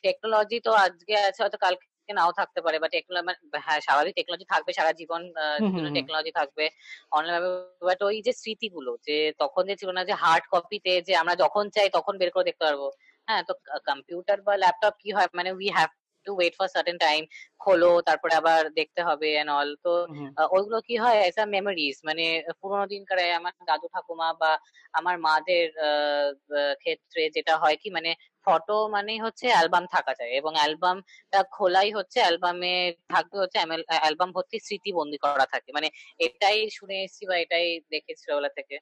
টেকনোলজি 0.04 0.58
তো 0.60 0.72
আজকে 0.86 1.14
আছে 1.28 1.40
হয়তো 1.44 1.58
কালকে 1.58 1.86
নাও 2.10 2.32
থাকতে 2.32 2.60
পারে 2.62 2.78
বা 2.80 2.88
টেকনোলজি 2.88 3.34
হ্যাঁ 3.66 3.80
স্বাভাবিক 3.82 4.14
টেকনোলজি 4.16 4.46
থাকবে 4.46 4.72
সারা 4.74 4.92
জীবন 4.94 5.22
টেকনোলজি 5.96 6.32
থাকবে 6.32 6.66
অনলাইন 7.12 7.44
বাট 7.82 8.00
ওই 8.04 8.18
যে 8.22 8.32
স্মৃতিগুলো 8.34 8.92
যে 9.08 9.18
তখন 9.40 9.64
যে 9.70 9.76
ছিল 9.76 9.90
না 9.90 10.02
যে 10.04 10.14
হার্ড 10.14 10.44
কপিতে 10.52 10.94
যে 11.08 11.14
আমরা 11.16 11.34
যখন 11.36 11.64
চাই 11.70 11.88
তখন 11.90 12.14
বের 12.18 12.32
করে 12.32 12.46
দেখতে 12.46 12.64
পারব। 12.66 12.84
হ্যাঁ 13.28 13.42
তো 13.48 13.54
কম্পিউটার 13.88 14.38
বা 14.42 14.54
ল্যাপটপ 14.58 14.94
কি 15.00 15.10
হয়? 15.12 15.30
মানে 15.34 15.50
we 15.52 15.68
have 15.70 15.90
to 16.26 16.32
wait 16.36 16.54
for 16.60 16.68
certain 16.68 16.98
time 16.98 17.22
খোলো 17.62 17.92
তারপরে 18.08 18.34
আবার 18.42 18.62
দেখতে 18.80 19.02
হবে 19.08 19.28
এন্ড 19.36 19.52
অল 19.54 19.70
তো 19.86 19.94
ওইগুলো 20.56 20.78
কি 20.88 20.96
হয় 21.04 21.18
আ 21.24 21.46
মেমোরিজ 21.56 21.96
মানে 22.04 22.26
পুরোনো 22.60 22.86
দিনকার 22.94 23.20
আমার 23.40 23.54
দাদু 23.70 23.88
ঠাকুমা 23.94 24.28
বা 24.42 24.52
আমার 24.94 25.16
মাদের 25.28 25.68
ক্ষেত্রে 26.82 27.22
যেটা 27.36 27.54
হয় 27.58 27.78
কি 27.78 27.90
মানে 27.98 28.12
ফটো 28.48 28.78
মানে 28.96 29.14
হচ্ছে 29.26 29.46
অ্যালবাম 29.54 29.84
থাকা 29.96 30.14
যায় 30.20 30.32
এবং 30.40 30.52
অ্যালবামটা 30.58 31.40
খোলাই 31.56 31.90
হচ্ছে 31.98 32.18
অ্যালবামে 32.22 32.74
থাকবে 33.10 33.38
হচ্ছে 33.40 33.58
অ্যালবাম 33.96 34.30
ভর্তি 34.36 34.58
স্মৃতি 34.60 34.90
বন্দি 35.00 35.18
করা 35.26 35.46
থাকে। 35.54 35.70
মানে 35.78 35.88
এটাই 36.20 36.58
শুনে 36.78 36.96
এসেছি 37.00 37.24
বা 37.30 37.36
এটাই 37.44 37.66
দেখেছি 37.94 38.22
ছোটবেলা 38.24 38.52
থেকে। 38.58 38.76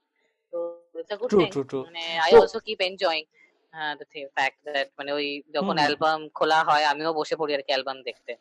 তো 0.54 0.58
it's 0.96 1.12
a 1.12 1.18
good 1.22 1.32
thing 1.34 1.52
true 1.52 1.62
true 1.64 1.80
মানে 1.86 2.02
আই 2.26 2.32
অলসো 2.36 2.60
কিপ 2.68 2.80
এনজয়িং 2.90 3.24
হ্যাঁ 3.74 3.94
দ্য 4.00 4.06
ফ্যাক্ট 4.36 4.58
দ্যাট 4.66 4.88
মানে 4.98 5.12
ওই 5.12 5.28
যখন 5.56 5.76
অ্যালবাম 5.80 6.20
খোলা 6.34 6.60
হয় 6.64 6.84
আমিও 6.84 7.12
বসে 7.20 7.36
পড়ি 7.40 7.52
আর 7.54 7.62
কি 7.62 7.72
অ্যালবাম 7.72 7.98
দেখতে। 8.04 8.32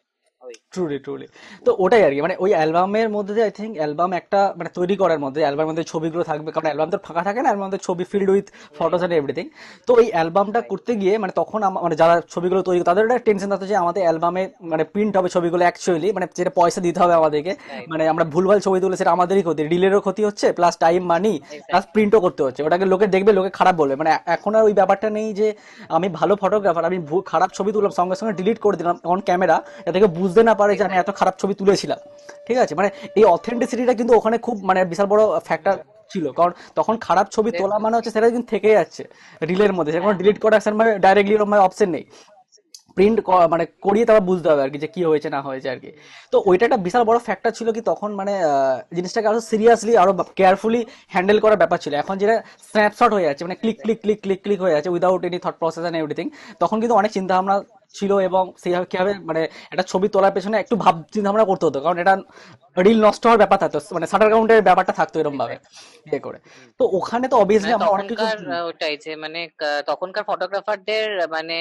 ট্রুলি 0.73 0.99
ট্রুলি 1.05 1.27
তো 1.67 1.71
ওটাই 1.85 2.03
আর 2.07 2.13
কি। 2.15 2.21
মানে 2.27 2.35
ওই 2.45 2.51
অ্যালবামের 2.57 3.09
মধ্যে 3.17 3.41
আই 3.47 3.53
থিঙ্ক 3.59 3.73
অ্যালবাম 3.81 4.11
একটা 4.21 4.41
মানে 4.59 4.71
তৈরি 4.79 4.95
করার 5.03 5.21
মধ্যে 5.25 5.41
অ্যালবামের 5.45 5.69
মধ্যে 5.71 5.85
ছবিগুলো 5.93 6.23
থাকবে। 6.31 6.49
কারণ 6.55 6.67
অ্যালবাম 6.69 6.89
তো 6.95 6.99
ফাঁকা 7.07 7.23
থাকে 7.29 7.41
না 7.45 7.49
অ্যালবামের 7.51 7.83
ছবি 7.87 8.05
filled 8.11 8.29
with 8.35 8.47
photos 8.79 9.03
and 9.05 9.15
everything 9.21 9.45
তো 9.89 9.93
এই 10.03 10.09
অ্যালবামটা 10.15 10.61
করতে 10.71 10.93
গিয়ে 11.03 11.15
মানে 11.23 11.33
তখন 11.41 11.61
মানে 11.85 11.95
যারা 12.03 12.15
ছবিগুলো 12.35 12.61
তৈরি 12.69 12.79
তাদের 12.91 13.03
একটা 13.07 13.25
টেনশন 13.27 13.49
থাকতো 13.53 13.67
যে 13.73 13.77
আমাদের 13.85 14.03
অ্যালবামে 14.07 14.43
মানে 14.73 14.85
প্রিন্ট 14.93 15.13
হবে 15.19 15.29
ছবিগুলো 15.37 15.63
অ্যাকচুয়ালি 15.67 16.09
মানে 16.17 16.27
যেটা 16.39 16.53
পয়সা 16.61 16.81
দিতে 16.87 16.99
হবে 17.03 17.15
আমাদেরকে। 17.21 17.53
মানে 17.91 18.03
আমরা 18.13 18.25
ভুলভাল 18.35 18.59
ছবি 18.67 18.79
তুলে 18.83 18.97
সেটা 19.01 19.13
আমাদেরই 19.17 19.43
ক্ষতি 19.47 19.63
ডিলেরও 19.73 20.01
ক্ষতি 20.07 20.23
হচ্ছে 20.29 20.47
প্লাস 20.59 20.75
টাইম 20.85 21.01
মানি 21.13 21.33
প্লাস 21.69 21.85
প্রিন্টও 21.95 22.21
করতে 22.27 22.41
হচ্ছে। 22.47 22.61
ওটাকে 22.67 22.85
লোকে 22.93 23.07
দেখবে 23.15 23.31
লোকে 23.39 23.51
খারাপ 23.59 23.75
বলবে। 23.81 23.95
মানে 24.01 24.11
এখন 24.37 24.53
আর 24.59 24.63
ওই 24.69 24.75
ব্যাপারটা 24.79 25.09
নেই 25.17 25.29
যে 25.41 25.49
আমি 25.97 26.09
ভালো 26.19 26.33
ফটোগ্রাফার 26.43 26.85
আমি 26.91 26.99
খারাপ 27.33 27.51
ছবি 27.59 27.71
তুললাম 27.75 27.93
সঙ্গে 28.01 28.17
সঙ্গে 28.21 28.35
ডিলিট 28.39 28.59
করে 28.65 28.77
দিলাম 28.81 28.97
অন 29.13 29.19
ক্যামেরা 29.29 29.57
যাতে 29.87 29.99
কেউ 30.03 30.11
বুঝতে 30.31 30.43
না 30.51 30.55
পারে 30.61 30.73
যে 30.79 30.83
আমি 30.89 30.97
এত 31.03 31.11
খারাপ 31.21 31.35
ছবি 31.41 31.55
তুলেছিলাম। 31.61 31.99
ঠিক 32.47 32.57
আছে? 32.65 32.75
মানে 32.79 32.89
এই 33.19 33.25
অথেন্টিসিটিটা 33.37 33.95
কিন্তু 34.01 34.13
ওখানে 34.19 34.37
খুব 34.47 34.57
মানে 34.69 34.81
বিশাল 34.93 35.07
বড় 35.13 35.23
ফ্যাক্টর 35.49 35.77
ছিল। 36.13 36.25
কারণ 36.39 36.53
তখন 36.79 36.95
খারাপ 37.07 37.27
ছবি 37.35 37.51
তোলা 37.59 37.77
মানে 37.85 37.95
হচ্ছে 37.97 38.13
সেটা 38.17 38.27
কিন্তু 38.35 38.49
থেকে 38.55 38.69
যাচ্ছে 38.79 39.03
রিলের 39.51 39.73
মধ্যে। 39.77 39.93
হ্যাঁ 39.93 40.17
ডিলিট 40.21 40.39
করার 40.45 40.61
মানে 40.81 40.91
ডাইরেক্টলি 41.05 41.37
অপশন 41.67 41.91
নেই। 41.97 42.07
প্রিন্ট 42.97 43.19
মানে 43.53 43.65
করিয়ে 43.87 44.07
তারপর 44.09 44.25
বুঝতে 44.31 44.47
হবে 44.51 44.63
আর 44.65 44.71
কি 44.75 44.79
যে 44.85 44.89
কি 44.95 45.01
হয়েছে, 45.11 45.29
না 45.35 45.41
হয়েছে 45.47 45.69
আর 45.75 45.79
কি। 45.83 45.91
তো 46.33 46.37
ওইটা 46.49 46.65
একটা 46.67 46.79
বিশাল 46.87 47.03
বড় 47.11 47.19
ফ্যাক্টর 47.27 47.53
ছিল 47.59 47.69
কি 47.77 47.81
তখন 47.91 48.11
মানে 48.21 48.33
জিনিসটাকে 48.97 49.27
আরও 49.31 49.41
সিরিয়াসলি 49.51 49.93
আরও 50.03 50.13
কেয়ারফুলি 50.39 50.81
হ্যান্ডেল 51.15 51.39
করার 51.45 51.59
ব্যাপার 51.63 51.79
ছিল। 51.85 51.93
এখন 52.03 52.15
যেটা 52.23 52.37
স্ন্যাপশট 52.71 53.11
হয়ে 53.17 53.27
যাচ্ছে 53.29 53.43
মানে 53.47 53.57
click 53.63 53.77
click 53.85 53.99
click 54.05 54.19
click 54.25 54.41
click 54.45 54.59
হয়ে 54.65 54.75
যাচ্ছে 54.75 54.91
without 54.95 55.23
any 55.29 55.39
thought 55.45 55.57
process 55.61 55.83
and 55.89 55.97
everything 56.03 56.27
তখন 56.63 56.77
কিন্তু 56.83 56.95
অনেক 57.01 57.11
চিন্তা 57.17 57.33
ভাবনা 57.37 57.57
ছিল 57.95 58.11
এবং 58.29 58.45
সেইভাবে 58.63 58.87
কীভাবে 58.87 59.13
মানে 59.29 59.41
একটা 59.73 59.85
ছবি 59.91 60.07
তোলার 60.15 60.35
পেছনে 60.37 60.57
একটু 60.59 60.75
ভাব 60.77 60.95
চিন্তা 61.13 61.29
ভাবনা 61.29 61.47
করতে 61.51 61.65
হতো 61.67 61.79
কারণ 61.81 61.99
এটা 62.03 62.15
রিল 62.77 62.99
নষ্ট 63.07 63.23
হওয়ার 63.25 63.41
ব্যাপার 63.43 63.59
থাকতো 63.63 63.79
মানে 63.97 64.07
শাটার 64.07 64.31
কাউন্টের 64.33 64.67
ব্যাপারটা 64.69 64.93
থাকতো 64.93 65.17
এরকম 65.21 65.37
ভাবে 65.43 65.57
ইয়ে 66.07 66.21
করে। 66.27 66.39
তো 66.81 66.85
ওখানে 66.99 67.27
তো 67.29 67.37
অবভিয়াসলি 67.37 67.69
মানে 67.69 67.79
আমরা 67.79 67.95
অনেক 67.97 68.07
কিছু 68.13 68.25
ওটাই 68.71 68.95
যে 69.05 69.13
মানে 69.17 69.41
তখনকার 69.87 70.25
ফটোগ্রাফারদের 70.27 71.05
মানে 71.29 71.59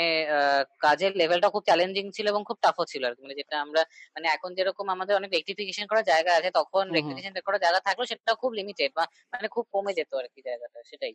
কাজের 0.82 1.12
লেভেলটা 1.20 1.50
খুব 1.50 1.64
চ্যালেঞ্জিং 1.66 2.06
ছিল 2.12 2.26
এবং 2.30 2.42
খুব 2.44 2.58
টাফও 2.62 2.86
ছিল 2.86 3.02
আর 3.06 3.14
মানে 3.24 3.34
যেটা 3.40 3.56
আমরা 3.66 3.82
মানে 4.16 4.28
এখন 4.36 4.50
যেরকম 4.58 4.86
আমাদের 4.90 5.14
অনেক 5.16 5.30
রেক্টিফিকেশন 5.34 5.86
করার 5.88 6.06
জায়গা 6.12 6.32
আছে 6.36 6.50
তখন 6.60 6.86
হুম 6.98 7.18
করার 7.48 7.62
জায়গা 7.66 7.80
থাকলেও 7.88 8.10
সেটা 8.12 8.34
খুব 8.42 8.52
লিমিটেড 8.60 8.92
বা 8.98 9.04
মানে 9.34 9.48
খুব 9.56 9.66
কমে 9.74 9.92
যেত 9.94 10.12
আর 10.22 10.28
কি 10.34 10.40
জায়গাটা 10.48 10.80
সেটাই। 10.86 11.14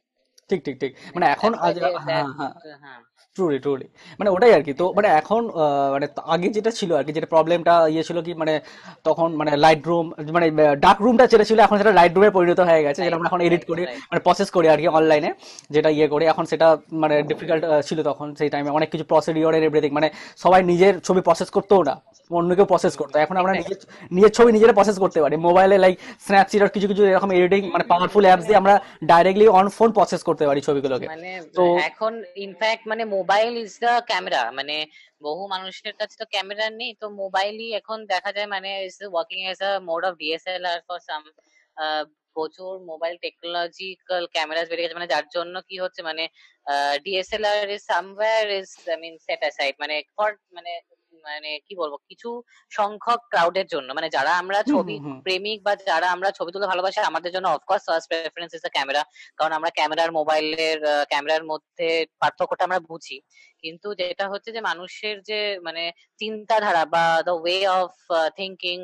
ঠিক 0.50 0.60
ঠিক 0.66 0.76
ঠিক। 0.82 0.92
মানে 1.14 1.26
এখন 1.34 1.50
আজ 1.66 1.74
হ্যাঁ 2.06 2.24
হ্যাঁ। 2.38 2.52
হ্যাঁ 2.84 3.00
ট্রুলি 3.36 3.58
ট্রুলি 3.64 3.86
মানে 4.18 4.28
ওটাই 4.34 4.52
আর 4.56 4.62
কি। 4.66 4.72
তো 4.80 4.84
মানে 4.96 5.08
এখন 5.20 5.42
মানে 5.94 6.06
আগে 6.34 6.48
যেটা 6.56 6.70
ছিল 6.78 6.90
আর 6.98 7.04
কি 7.06 7.12
যেটা 7.16 7.28
প্রবলেমটা 7.34 7.74
ইয়ে 7.94 8.04
ছিল 8.08 8.18
কি 8.26 8.32
মানে 8.42 8.54
তখন 9.08 9.28
মানে 9.40 9.52
লাইট 9.64 9.82
রুম 9.90 10.06
মানে 10.36 10.46
ডার্ক 10.84 10.98
রুমটা 11.04 11.24
যেটা 11.32 11.46
ছিল 11.50 11.58
এখন 11.66 11.76
সেটা 11.80 11.92
লাইট 11.98 12.12
রুমে 12.16 12.30
পরিণত 12.36 12.60
হয়ে 12.68 12.82
গেছে 12.86 13.00
যেটা 13.04 13.16
আমরা 13.18 13.28
এখন 13.30 13.40
এডিট 13.46 13.64
করি 13.70 13.82
মানে 14.10 14.20
প্রসেস 14.26 14.48
করি 14.56 14.66
আর 14.72 14.78
কি 14.82 14.88
অনলাইনে 14.98 15.30
যেটা 15.74 15.90
ইয়ে 15.96 16.06
করি। 16.14 16.24
এখন 16.32 16.44
সেটা 16.50 16.66
মানে 17.02 17.14
ডিফিকাল্ট 17.30 17.62
ছিল 17.88 17.98
তখন 18.10 18.26
সেই 18.38 18.48
টাইমে 18.54 18.70
অনেক 18.78 18.88
কিছু 18.92 19.04
প্রসিডিওর 19.10 19.54
এভরিথিং 19.68 19.90
মানে 19.98 20.08
সবাই 20.44 20.60
নিজের 20.70 20.94
ছবি 21.06 21.20
প্রসেস 21.28 21.48
করতেও 21.56 21.82
না। 21.88 21.94
অন্য 22.30 22.50
কেউ 22.56 22.66
প্রসেস 22.72 22.94
করতো 23.00 23.16
এখন 23.24 23.36
আমরা 23.40 23.52
নিজের 23.60 23.78
নিজের 24.16 24.32
ছবি 24.36 24.50
নিজেরা 24.56 24.78
প্রসেস 24.78 24.96
করতে 25.02 25.18
পারি। 25.24 25.36
মোবাইলে 25.48 25.76
লাইক 25.84 25.94
স্ন্যাপচিট 26.26 26.60
আর 26.64 26.70
কিছু 26.74 26.86
কিছু 26.90 27.02
এরকম 27.10 27.30
এডিটিং 27.38 27.60
মানে 27.74 27.84
পাওয়ারফুল 27.92 28.24
অ্যাপস 28.26 28.44
দিয়ে 28.48 28.60
আমরা 28.62 28.74
ডাইরেক্টলি 29.12 29.46
অন 29.58 29.66
ফোন 29.76 29.88
প্রসেস 29.98 30.20
করতে 30.28 30.44
পারি 30.48 30.60
ছবিগুলোকে। 30.68 31.06
মানে 31.14 31.30
তো 31.58 31.64
এখন 31.90 32.12
ইনফ্যাক্ট 32.46 32.82
মানে 32.90 33.02
মোবাইল 33.16 33.52
ইজ 33.64 33.72
দ্য 33.84 33.92
ক্যামেরা 34.10 34.42
মানে 34.58 34.76
বহু 35.26 35.42
মানুষের 35.54 35.94
কাছে 36.00 36.14
তো 36.20 36.26
ক্যামেরা 36.34 36.66
নেই 36.80 36.92
তো 37.02 37.06
মোবাইলই 37.22 37.68
এখন 37.80 37.98
দেখা 38.12 38.30
যায় 38.36 38.48
মানে 38.54 38.70
is 38.88 38.96
working 39.12 39.40
as 39.50 39.60
a 39.68 39.72
mode 39.90 40.02
of 40.08 40.12
DSLR 40.22 40.78
for 40.88 40.98
some 41.08 41.22
প্রচুর 42.36 42.72
মোবাইল 42.90 43.14
টেকনোলজিক্যাল 43.24 44.22
ক্যামেরাস 44.34 44.66
বেড়ে 44.70 44.82
গেছে। 44.82 44.98
মানে 44.98 45.12
যার 45.12 45.26
জন্য 45.36 45.54
কি 45.68 45.76
হচ্ছে 45.82 46.00
মানে 46.08 46.24
DSLR 47.04 47.66
is 47.76 47.82
somewhere 47.92 48.44
is 48.60 48.68
I 48.92 48.98
mean 49.04 49.14
set 49.26 49.40
aside 49.44 49.74
মানে 49.82 49.94
ফর 50.16 50.30
মানে 50.56 50.72
মানে 51.24 51.50
কি 51.66 51.72
বলব 51.80 51.94
কিছু 52.08 52.28
সংখ্যক 52.72 53.20
ক্রাউডের 53.32 53.66
জন্য। 53.66 53.88
মানে 53.94 54.08
যারা 54.16 54.32
আমরা 54.42 54.58
ছবি 54.72 54.96
প্রেমিক 55.24 55.58
বা 55.66 55.72
যারা 55.90 56.06
আমরা 56.10 56.28
ছবি 56.30 56.50
তুলতে 56.52 56.68
ভালোবাসি 56.72 56.98
আমাদের 57.10 57.30
জন্য 57.34 57.46
of course 57.48 57.82
first 57.88 58.06
preference 58.10 58.52
is 58.56 58.60
the 58.62 58.72
camera 58.76 59.02
কারণ 59.38 59.52
আমরা 59.58 59.70
ক্যামেরার 59.70 60.10
মোবাইলের 60.18 60.78
ক্যামেরার 61.08 61.44
মধ্যে 61.44 61.88
পার্থক্যটা 62.20 62.62
আমরা 62.64 62.80
বুঝি। 62.90 63.16
কিন্তু 63.64 63.88
যেটা 64.00 64.24
হচ্ছে 64.32 64.50
যে 64.56 64.60
মানুষের 64.60 65.16
যে 65.22 65.38
মানে 65.66 65.82
চিন্তাধারা 66.20 66.82
বা 66.94 67.04
the 67.26 67.34
way 67.36 67.58
of 67.78 67.92
thinking 68.38 68.78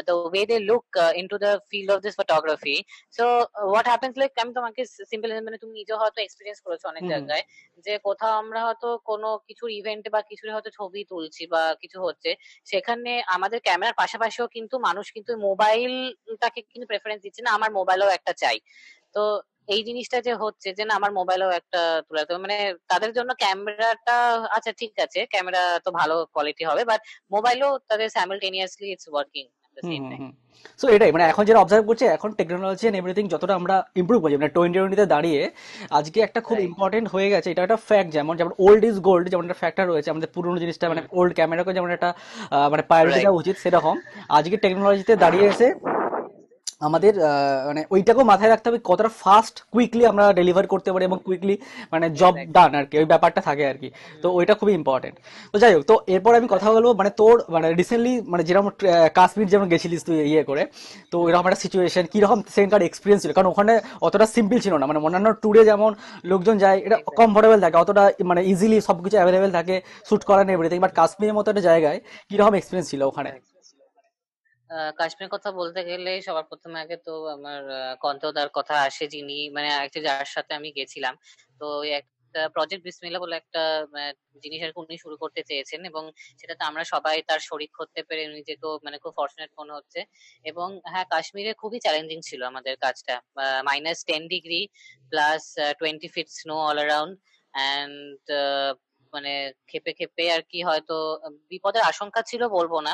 the 0.00 0.14
way 0.24 0.42
they 0.46 0.56
look 0.68 0.84
into 1.20 1.36
the 1.44 1.50
field 1.70 1.90
of 1.94 1.98
this 2.04 2.14
photography 2.20 2.76
so 3.16 3.24
what 3.64 3.86
happens 3.92 4.14
like 4.20 4.30
আমি 4.42 4.52
তোমাকে 4.58 4.80
সিম্পল 5.10 5.28
মানে 5.40 5.58
তুমি 5.62 5.72
নিজেও 5.80 5.96
হয়তো 6.02 6.18
এক্সপিরিয়েন্স 6.22 6.60
করেছ 6.66 6.82
অনেক 6.84 7.04
জায়গায় 7.12 7.44
যে 7.86 7.94
কোথাও 8.04 8.32
আমরা 8.42 8.60
হয়তো 8.66 8.88
কোনো 9.10 9.28
কিছু 9.48 9.64
ইভেন্ট 9.78 10.04
বা 10.14 10.20
কিছু 10.30 10.44
হয়তো 10.54 10.70
ছবি 10.78 11.00
তুলছি 11.10 11.42
বা 11.54 11.62
কিছু 11.82 11.98
হচ্ছে 12.06 12.30
সেখানে 12.66 13.12
আমাদের 13.36 13.58
ক্যামেরার 13.66 13.98
পাশাপাশিও 14.02 14.46
কিন্তু 14.56 14.74
মানুষ 14.88 15.06
কিন্তু 15.16 15.32
মোবাইলটাকে 15.48 16.60
কিন্তু 16.72 16.86
প্রেফারেন্স 16.90 17.20
দিচ্ছে 17.24 17.40
না 17.42 17.50
আমার 17.56 17.70
মোবাইলও 17.78 18.08
একটা 18.18 18.32
চাই। 18.42 18.58
তো 19.14 19.22
এই 19.74 19.82
জিনিসটা 19.88 20.18
যে 20.26 20.32
হচ্ছে 20.42 20.68
যে 20.78 20.84
না 20.84 20.92
আমার 20.98 21.12
মোবাইলেও 21.20 21.50
একটা 21.50 21.80
তুলে 22.06 22.20
মানে 22.44 22.56
তাদের 22.90 23.10
জন্য 23.12 23.30
ক্যামেরাটা 23.34 24.16
আচ্ছা 24.56 24.72
ঠিক 24.72 24.92
আছে 25.04 25.20
ক্যামেরা 25.26 25.62
তো 25.84 25.90
ভালো 25.90 26.14
কোয়ালিটি 26.34 26.64
হবে 26.64 26.82
বাট 26.84 27.00
মোবাইলও 27.30 27.70
তাদের 27.90 28.08
স্যামুলটেনিয়াসলি 28.08 28.86
ইটস 28.90 29.08
ওয়ার্কিং 29.12 29.46
সো 30.80 30.86
এটাই 30.88 31.12
মানে 31.12 31.24
এখন 31.24 31.42
যেটা 31.44 31.60
অবজার্ভ 31.60 31.84
করছি 31.86 32.04
এখন 32.06 32.30
টেকনোলজি 32.32 32.84
এন্ড 32.86 32.98
এভরিথিং 32.98 33.24
যতটা 33.28 33.54
আমরা 33.54 33.76
ইমপ্রুভ 33.96 34.18
করছি 34.22 34.36
মানে 34.36 34.54
টোয়েন্টি 34.56 34.78
টোয়েন্টিতে 34.78 35.06
দাঁড়িয়ে 35.06 35.40
আজকে 35.90 36.18
একটা 36.20 36.40
খুব 36.40 36.58
ইম্পর্টেন্ট 36.68 37.06
হয়ে 37.08 37.28
গেছে 37.30 37.48
এটা 37.50 37.62
একটা 37.62 37.80
ফ্যাক্ট 37.88 38.10
যেমন 38.12 38.34
যেমন 38.36 38.52
ওল্ড 38.58 38.82
ইজ 38.84 38.96
গোল্ড 39.00 39.24
যেমন 39.28 39.44
একটা 39.44 39.58
ফ্যাক্টর 39.62 39.86
রয়েছে 39.86 40.08
আমাদের 40.10 40.30
পুরোনো 40.34 40.58
জিনিসটা 40.58 40.84
মানে 40.88 41.02
ওল্ড 41.12 41.32
ক্যামেরাকে 41.34 41.72
যেমন 41.72 41.90
একটা 41.90 42.10
মানে 42.70 42.82
প্রায়োরিটি 42.82 43.20
দেওয়া 43.20 43.38
উচিত 43.40 43.56
সেরকম। 43.56 43.96
আজকে 44.28 44.56
টেকনোলজিতে 44.56 45.14
দাঁড়িয়ে 45.16 45.46
এসে 45.48 45.68
আমাদের 46.80 47.12
মানে 47.68 47.82
ওইটাকেও 47.94 48.24
মাথায় 48.32 48.50
রাখতে 48.52 48.66
হবে 48.68 48.80
কতটা 48.90 49.10
ফাস্ট 49.22 49.54
কুইকলি 49.72 50.04
আমরা 50.12 50.24
ডেলিভার 50.38 50.64
করতে 50.72 50.88
পারি 50.94 51.04
এবং 51.10 51.18
কুইকলি 51.26 51.54
মানে 51.92 52.06
জব 52.20 52.34
ডান 52.56 52.70
আর 52.78 52.84
কি 52.90 52.94
ওই 53.02 53.06
ব্যাপারটা 53.12 53.40
থাকে 53.48 53.64
আর 53.70 53.76
কি। 53.82 53.88
তো 54.22 54.26
ওইটা 54.38 54.54
খুবই 54.60 54.74
ইম্পর্টেন্ট 54.80 55.16
তো 55.52 55.56
যাই 55.62 55.72
হোক 55.74 55.84
তো 55.90 55.94
এরপর 56.14 56.32
আমি 56.38 56.48
কথা 56.54 56.68
বলব 56.74 56.88
মানে 57.00 57.10
তোর 57.20 57.36
মানে 57.54 57.66
রিসেন্টলি 57.80 58.14
মানে 58.32 58.42
যেরকম 58.48 58.68
কাশ্মীর 59.18 59.48
যেমন 59.52 59.66
গেছিলিস 59.72 60.00
তুই 60.08 60.16
ইয়ে 60.32 60.42
করে 60.50 60.62
তো 61.12 61.16
এরকম 61.28 61.44
একটা 61.48 61.60
সিচুয়েশন 61.64 62.04
কীরকম 62.12 62.38
সেখানকার 62.54 62.82
এক্সপিরিয়েন্স 62.88 63.20
ছিল? 63.24 63.32
কারণ 63.36 63.48
ওখানে 63.52 63.72
অতটা 64.06 64.26
সিম্পল 64.36 64.58
ছিল 64.64 64.74
না 64.80 64.84
মানে 64.90 65.00
অন্যান্য 65.06 65.28
ট্যুরে 65.42 65.62
যেমন 65.70 65.90
লোকজন 66.30 66.56
যায় 66.64 66.78
এটা 66.86 66.96
কমফোর্টেবল 67.20 67.58
থাকে 67.64 67.76
অতটা 67.82 68.02
মানে 68.30 68.40
ইজিলি 68.52 68.78
সবকিছু 68.88 69.16
অ্যাভেলেবেল 69.18 69.50
থাকে 69.58 69.74
শ্যুট 70.08 70.22
করার 70.28 70.46
এভরিথিং 70.56 70.78
বাট 70.84 70.92
কাশ্মীরের 71.00 71.34
মতো 71.38 71.48
একটা 71.52 71.64
জায়গায় 71.68 71.98
কীরকম 72.30 72.54
এক্সপিরিয়েন্স 72.56 72.88
ছিল 72.92 73.02
ওখানে? 73.10 73.30
কাশ্মীর 74.98 75.30
কথা 75.34 75.50
বলতে 75.52 75.80
গেলে 75.84 76.10
সবার 76.26 76.44
প্রথমে 76.50 76.78
আগে 76.80 76.96
তো 77.06 77.12
আমার 77.36 77.60
কন্তদার 78.02 78.48
কথা 78.58 78.74
আসে 78.88 79.04
যিনি 79.14 79.36
মানে 79.56 79.68
actually 79.76 80.04
যার 80.08 80.28
সাথে 80.34 80.52
আমি 80.54 80.68
গেছিলাম। 80.78 81.14
তো 81.60 81.66
একটা 81.98 82.40
প্রজেক্ট 82.54 82.82
বিসমিল্লা 82.88 83.20
বলে 83.24 83.34
একটা 83.36 83.62
জিনিস 84.42 84.60
আর 84.62 84.72
উনি 84.82 84.96
শুরু 85.04 85.16
করতে 85.22 85.40
চেয়েছেন 85.48 85.80
এবং 85.90 86.04
সেটাতে 86.40 86.62
আমরা 86.64 86.82
সবাই 86.92 87.16
তার 87.28 87.40
শরিক 87.48 87.70
করতে 87.78 88.00
পেরে 88.08 88.22
নিজেকেও 88.30 88.72
মানে 88.86 88.96
খুব 89.02 89.12
ফর্চুনেট 89.18 89.50
মনে 89.60 89.72
হচ্ছে। 89.76 90.00
এবং 90.44 90.68
হ্যাঁ 90.92 91.06
কাশ্মীরে 91.12 91.52
খুবই 91.62 91.78
চ্যালেঞ্জিং 91.80 92.18
ছিল 92.28 92.40
আমাদের 92.52 92.74
কাজটা। 92.84 93.14
Minus 93.68 93.98
ten 94.08 94.22
degree 94.34 94.60
plus 95.12 95.42
twenty 95.80 96.08
feet 96.14 96.28
snow 96.38 96.54
all 96.68 96.78
around 96.80 97.12
and 97.54 98.24
মানে 99.12 99.32
খেপে 99.70 99.92
খেপে 99.98 100.24
আর 100.32 100.42
কি 100.50 100.58
হয়তো 100.62 100.96
বিপদের 101.50 101.82
আশঙ্কা 101.82 102.20
ছিল 102.22 102.42
বলব 102.48 102.74
না। 102.88 102.92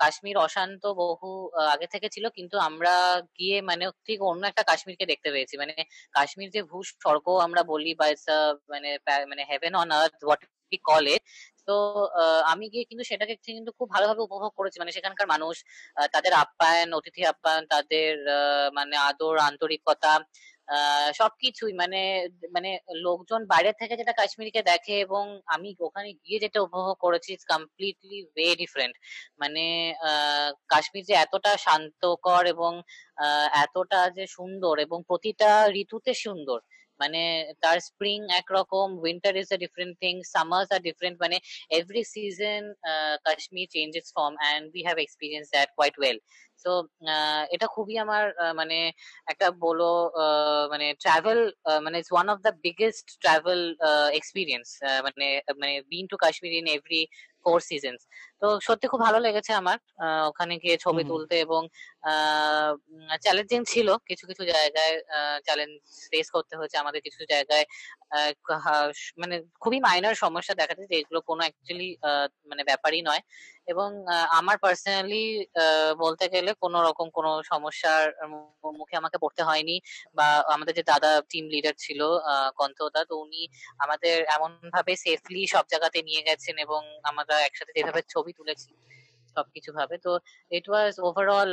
কাশ্মীর 0.00 0.36
অশান্ত 0.38 0.82
বহু 1.02 1.30
আগে 1.74 1.86
থেকে 1.94 2.08
ছিল, 2.14 2.24
কিন্তু 2.36 2.56
আমরা 2.68 2.94
গিয়ে 3.38 3.56
মানে 3.62 3.84
ঠিক 4.06 4.18
অন্য 4.22 4.42
একটা 4.46 4.62
কাশ্মীরকে 4.62 5.06
দেখতে 5.12 5.28
পেয়েছি। 5.34 5.54
মানে 5.56 5.72
কাশ্মীর 6.14 6.50
যে 6.56 6.60
ভূস্বর্গ 6.72 7.26
আমরা 7.46 7.62
বলি 7.72 7.92
বা 8.00 8.06
মানে 8.72 8.88
মানে 9.30 9.42
heaven 9.50 9.72
on 9.74 9.88
earth 9.96 10.20
what 10.24 10.40
we 10.72 10.78
call 10.84 11.06
it 11.14 11.22
তো 11.68 11.76
আমি 12.52 12.64
গিয়ে 12.72 12.84
কিন্তু 12.90 13.04
সেটাকে 13.10 13.34
কিন্তু 13.48 13.70
খুব 13.78 13.88
ভালোভাবে 13.94 14.22
উপভোগ 14.26 14.52
করেছি। 14.58 14.76
মানে 14.82 14.92
সেখানকার 14.96 15.26
মানুষ 15.34 15.54
তাদের 16.14 16.32
আপ্যায়ন, 16.44 16.88
অতিথি 16.94 17.22
আপ্যায়ন, 17.32 17.64
তাদের 17.74 18.12
মানে 18.78 18.94
আদর, 19.08 19.34
আন্তরিকতা 19.48 20.12
সবকিছুই 21.18 21.72
মানে 21.72 22.00
মানে 22.54 22.70
লোকজন 23.06 23.40
বাইরে 23.52 23.70
থেকে 23.80 23.94
যেটা 24.00 24.14
কাশ্মীরকে 24.20 24.62
দেখে 24.62 24.94
এবং 25.06 25.24
আমি 25.46 25.68
ওখানে 25.80 26.08
গিয়ে 26.24 26.42
যেটা 26.44 26.58
উপভোগ 26.62 26.96
করেছি 27.04 27.32
কমপ্লিটলি 27.52 28.18
ওয়ে 28.26 28.48
ডিফারেন্ট 28.56 28.94
মানে 29.40 29.64
কাশ্মীর 30.70 31.04
যে 31.04 31.14
এতটা 31.16 31.52
শান্তকর 31.66 32.42
এবং 32.54 32.72
এতটা 33.64 34.00
যে 34.16 34.24
সুন্দর 34.36 34.74
এবং 34.86 34.98
প্রতিটা 35.08 35.50
ঋতুতে 35.82 36.12
সুন্দর। 36.24 36.60
মানে 37.00 37.22
তার 37.62 37.78
স্প্রিং 37.88 38.18
একরকম 38.40 38.88
winter 39.04 39.34
is 39.42 39.48
a 39.52 39.58
different 39.64 39.94
thing 40.02 40.14
summers 40.34 40.68
R 40.74 40.80
different 40.88 41.16
মানে 41.24 41.36
every 41.78 42.02
season 42.12 42.62
Kashmir 43.26 43.68
changes 43.74 44.06
form 44.16 44.34
and 44.38 44.64
we 44.74 44.82
have 44.86 44.98
experience 45.00 45.46
that 45.54 45.68
quite 45.76 45.94
well 45.98 46.18
so 46.58 46.70
এটা 47.54 47.66
খুবই 47.66 47.94
আমার 47.98 48.24
মানে 48.54 48.78
একটা 49.26 49.46
বলো 49.64 49.90
মানে 50.72 50.86
ট্রাভেল 51.04 51.38
মানে 51.82 51.96
it's 51.98 52.12
one 52.14 52.26
of 52.32 52.38
the 52.46 52.52
biggest 52.66 53.06
travel 53.20 53.60
experience 54.18 54.66
মানে 55.06 55.26
মানে 55.60 55.74
been 55.92 56.04
to 56.12 56.16
Kashmir 56.16 56.52
in 56.60 56.66
every 56.76 57.02
four 57.44 57.58
seasons 57.70 58.02
তো 58.42 58.46
সত্যি 58.66 58.86
খুব 58.92 59.00
ভালো 59.06 59.18
লেগেছে 59.26 59.52
আমার 59.52 59.78
ওখানে 60.30 60.54
গিয়ে 60.62 60.76
ছবি 60.84 61.02
তুলতে 61.10 61.34
এবং 61.46 61.62
চ্যালেঞ্জিং 63.24 63.60
ছিল 63.72 63.88
কিছু 64.08 64.24
কিছু 64.30 64.42
জায়গায় 64.52 64.94
চ্যালেঞ্জ 65.46 65.74
ফেস 66.12 66.26
করতে 66.36 66.54
হয়েছে 66.58 66.76
আমাদের 66.78 67.00
কিছু 67.06 67.20
জায়গায়। 67.32 67.64
মানে 69.22 69.34
খুবই 69.62 69.78
মাইনর 69.86 70.14
সমস্যা 70.24 70.54
দেখা 70.60 70.74
যাচ্ছে 70.74 70.92
যেগুলো 70.94 71.20
কোনো 71.28 71.42
অ্যাকচুয়ালি 71.44 71.88
মানে 72.50 72.62
ব্যাপারই 72.70 73.02
নয়। 73.08 73.22
এবং 73.68 73.88
আমার 74.40 74.56
পার্সোনালি 74.64 75.22
বলতে 76.04 76.24
গেলে 76.34 76.50
কোনো 76.62 76.78
রকম 76.88 77.06
কোনো 77.16 77.30
সমস্যার 77.52 78.02
মুখে 78.78 78.94
আমাকে 78.96 79.16
পড়তে 79.24 79.42
হয়নি 79.48 79.76
বা 80.18 80.26
আমাদের 80.54 80.74
যে 80.78 80.84
দাদা 80.92 81.10
টিম 81.30 81.44
লিডার 81.54 81.74
ছিল 81.84 82.00
কন্তদা 82.60 83.00
তো 83.10 83.14
উনি 83.24 83.42
আমাদের 83.84 84.16
এমন 84.36 84.50
ভাবে 84.74 84.92
সেফলি 85.04 85.42
সব 85.54 85.64
জায়গাতে 85.72 85.98
নিয়ে 86.08 86.22
গেছেন 86.28 86.54
এবং 86.66 86.80
আমরা 87.10 87.34
একসাথে 87.40 87.72
যেভাবে 87.76 88.00
ছবি 88.14 88.32
তুলেছি 88.38 88.70
সবকিছু 89.36 89.70
ভাবে, 89.78 89.96
তো 90.06 90.12
it 90.50 90.66
was 90.70 90.92
overall 91.06 91.50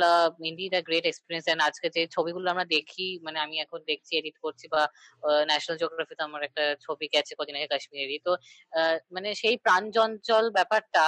indeed 0.50 0.72
a 0.80 0.82
great 0.88 1.04
experience 1.08 1.46
and 1.50 1.60
আজকে 1.68 1.86
যে 1.96 2.02
ছবিগুলো 2.16 2.46
আমরা 2.54 2.66
দেখি 2.76 3.06
মানে 3.26 3.38
আমি 3.44 3.56
এখন 3.64 3.80
দেখছি 3.90 4.12
এডিট 4.14 4.36
করছি 4.44 4.66
বা 4.74 4.82
ন্যাশনাল 5.50 5.76
জিওগ্রাফিতে 5.80 6.22
আমার 6.28 6.42
একটা 6.48 6.64
ছবি 6.84 7.06
গেছে 7.14 7.32
কদিন 7.38 7.54
আগে 7.58 7.68
কাশ্মীরেরই, 7.74 8.18
তো 8.26 8.32
মানে 9.14 9.28
সেই 9.42 9.56
প্রাণ 9.64 9.82
চঞ্চল 9.96 10.44
ব্যাপারটা 10.58 11.04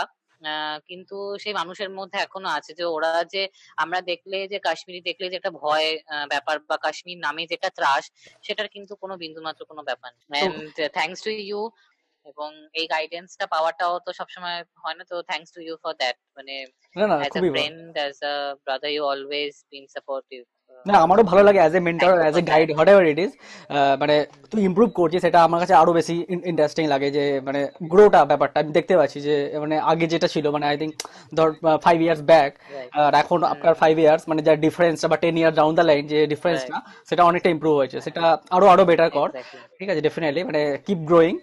কিন্তু 0.88 1.16
সেই 1.38 1.54
মানুষের 1.54 1.90
মধ্যে 1.90 2.18
এখনও 2.18 2.48
আছে 2.48 2.70
যে 2.74 2.84
ওরা 2.86 3.12
যে 3.34 3.42
আমরা 3.76 3.98
দেখলে 4.10 4.38
যে 4.52 4.58
কাশ্মীরি 4.58 5.00
দেখলে 5.00 5.26
যে 5.30 5.36
একটা 5.36 5.52
ভয় 5.62 5.88
ব্যাপার 6.30 6.56
বা 6.70 6.76
কাশ্মীর 6.76 7.18
নামে 7.18 7.42
যেটা 7.46 7.68
ত্রাস 7.70 8.04
সেটার 8.42 8.68
কিন্তু 8.68 8.92
কোনো 9.02 9.14
বিন্দুমাত্র 9.16 9.62
কোনো 9.64 9.82
ব্যাপার 9.82 10.10
নেই। 10.30 10.46
থ্যাংকস 10.94 11.20
টু 11.26 11.30
ইউ 11.42 11.60
এবং 12.26 12.50
এই 12.72 12.86
গাইডেন্সটা 12.86 13.46
পাওয়াটাও 13.46 13.94
তো 14.06 14.10
সবসময় 14.12 14.58
হয় 14.82 14.96
না 14.98 15.04
তো 15.10 15.16
thanks 15.22 15.50
to 15.54 15.60
you 15.66 15.74
for 15.82 15.92
that 16.02 16.16
মানে 16.36 16.54
as 17.22 17.32
a 17.36 17.42
friend 17.54 17.78
as 17.96 18.16
a 18.22 18.34
brother 18.64 18.90
you 18.90 19.02
always 19.04 19.52
been 19.72 19.84
supportive 19.96 20.40
না 20.86 20.94
আমারও 21.04 21.22
ভালো 21.30 21.42
লাগে 21.48 21.60
as 21.62 21.74
a 21.78 21.80
mentor 21.88 22.12
as 22.22 22.34
a 22.40 22.42
guide 22.52 22.68
whatever 22.92 23.04
it 23.12 23.18
is 23.24 23.32
মানে 24.00 24.16
তুই 24.50 24.60
ইমপ্রুভ 24.68 24.88
করছিস 24.98 25.20
সেটা 25.26 25.38
আমার 25.46 25.58
কাছে 25.62 25.74
আরও 25.80 25.92
বেশি 25.98 26.14
ইন্টারেস্টিং 26.50 26.84
লাগে 26.92 27.08
যে 27.16 27.24
মানে 27.46 27.60
গ্রোটা 27.92 28.20
ব্যাপারটা। 28.30 28.56
আমি 28.62 28.72
দেখতে 28.78 28.94
পাচ্ছি 29.00 29.18
যে 29.26 29.34
মানে 29.62 29.76
আগে 29.92 30.06
যেটা 30.12 30.28
ছিল 30.34 30.44
মানে 30.54 30.64
আই 30.70 30.76
থিঙ্ক 30.80 30.92
ধর 31.36 31.48
ফাইভ 31.84 31.98
ইয়ার্স 32.04 32.22
ব্যাক 32.30 32.50
আর 33.04 33.12
এখন 33.22 33.38
আপনার 33.54 33.74
ফাইভ 33.82 33.94
ইয়ার্স 34.04 34.22
মানে 34.30 34.40
যা 34.46 34.52
ডিফারেন্স 34.66 34.98
বা 35.10 35.16
ten 35.22 35.34
year 35.40 35.52
down 35.60 35.72
the 35.78 35.84
line 35.90 36.02
যে 36.12 36.18
ডিফারেন্সটা 36.32 36.76
সেটা 37.08 37.22
অনেকটা 37.30 37.48
ইমপ্রুভ 37.54 37.74
হয়েছে। 37.80 37.98
সেটা 38.06 38.22
আরও 38.56 38.66
আরও 38.72 38.84
বেটার 38.90 39.10
কর। 39.16 39.28
ঠিক 39.78 39.88
আছে 39.92 40.02
ডেফিনেটলি 40.06 40.42
মানে 40.48 40.60
কিপ 40.86 41.00
গ্রোয়িং 41.10 41.34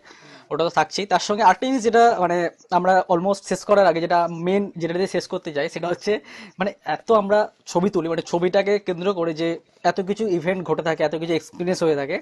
ওটা 0.51 0.63
তো 0.67 0.71
থাকছেই। 0.79 1.05
তার 1.13 1.23
সঙ্গে 1.27 1.43
আরেকটা 1.47 1.65
জিনিস 1.69 1.81
যেটা 1.87 2.03
মানে 2.23 2.37
আমরা 2.77 2.93
অলমোস্ট 3.13 3.43
শেষ 3.51 3.61
করার 3.69 3.85
আগে 3.91 3.99
যেটা 4.05 4.19
মেন 4.45 4.63
যেটা 4.81 4.93
দিয়ে 4.99 5.11
শেষ 5.15 5.25
করতে 5.33 5.49
যাই 5.57 5.67
সেটা 5.75 5.87
হচ্ছে 5.91 6.11
মানে 6.59 6.71
এত 6.95 7.07
আমরা 7.21 7.39
ছবি 7.71 7.89
তুলি 7.95 8.07
মানে 8.13 8.23
ছবিটাকে 8.31 8.73
কেন্দ্র 8.87 9.07
করে 9.19 9.31
যে 9.41 9.49
এত 9.91 9.99
কিছু 10.09 10.23
ইভেন্ট 10.37 10.61
ঘটে 10.69 10.83
থাকে, 10.87 11.01
এত 11.07 11.15
কিছু 11.21 11.33
এক্সপিরিয়েন্স 11.39 11.79
হয়ে 11.85 11.97
থাকে 12.01 12.15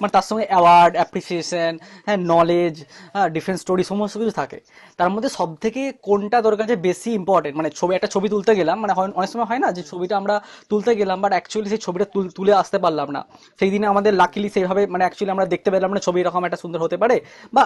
মানে 0.00 0.10
তার 0.16 0.24
সঙ্গে 0.28 0.44
অ্যাওয়ার্ড 0.52 0.94
অ্যাপ্রিসিয়েশন 0.98 1.72
হ্যাঁ 2.06 2.18
নলেজ 2.32 2.74
হ্যাঁ 3.14 3.28
ডিফারেন্ট 3.34 3.58
স্টোরি 3.64 3.84
সমস্ত 3.90 4.14
কিছু 4.20 4.34
থাকে। 4.40 4.58
তার 4.98 5.10
মধ্যে 5.14 5.30
সব 5.38 5.48
থেকে 5.64 5.80
কোনটা 6.08 6.38
তোর 6.46 6.54
কাছে 6.60 6.74
বেশি 6.88 7.10
ইম্পর্টেন্ট 7.20 7.54
মানে 7.60 7.68
ছবি, 7.78 7.92
একটা 7.98 8.10
ছবি 8.14 8.26
তুলতে 8.34 8.52
গেলাম 8.60 8.76
মানে 8.82 8.92
অনেক 9.18 9.30
সময় 9.34 9.48
হয় 9.50 9.60
না 9.64 9.68
যে 9.76 9.82
ছবিটা 9.90 10.14
আমরা 10.20 10.34
তুলতে 10.70 10.90
গেলাম 11.00 11.18
বাট 11.24 11.32
অ্যাকচুয়ালি 11.36 11.68
সেই 11.72 11.80
ছবিটা 11.86 12.06
তুলে 12.36 12.52
আসতে 12.62 12.78
পারলাম 12.84 13.08
না। 13.16 13.20
সেই 13.58 13.70
দিনে 13.74 13.86
আমাদের 13.92 14.12
লাকিলি 14.22 14.48
সেইভাবে 14.54 14.82
মানে 14.92 15.02
অ্যাকচুয়ালি 15.04 15.32
আমরা 15.36 15.46
দেখতে 15.54 15.68
পেলাম 15.74 15.90
না 15.94 16.00
ছবি 16.06 16.18
এরকম 16.22 16.42
একটা 16.48 16.58
সুন্দর 16.62 16.80
হতে 16.84 16.96
পারে, 17.02 17.16
বা 17.56 17.64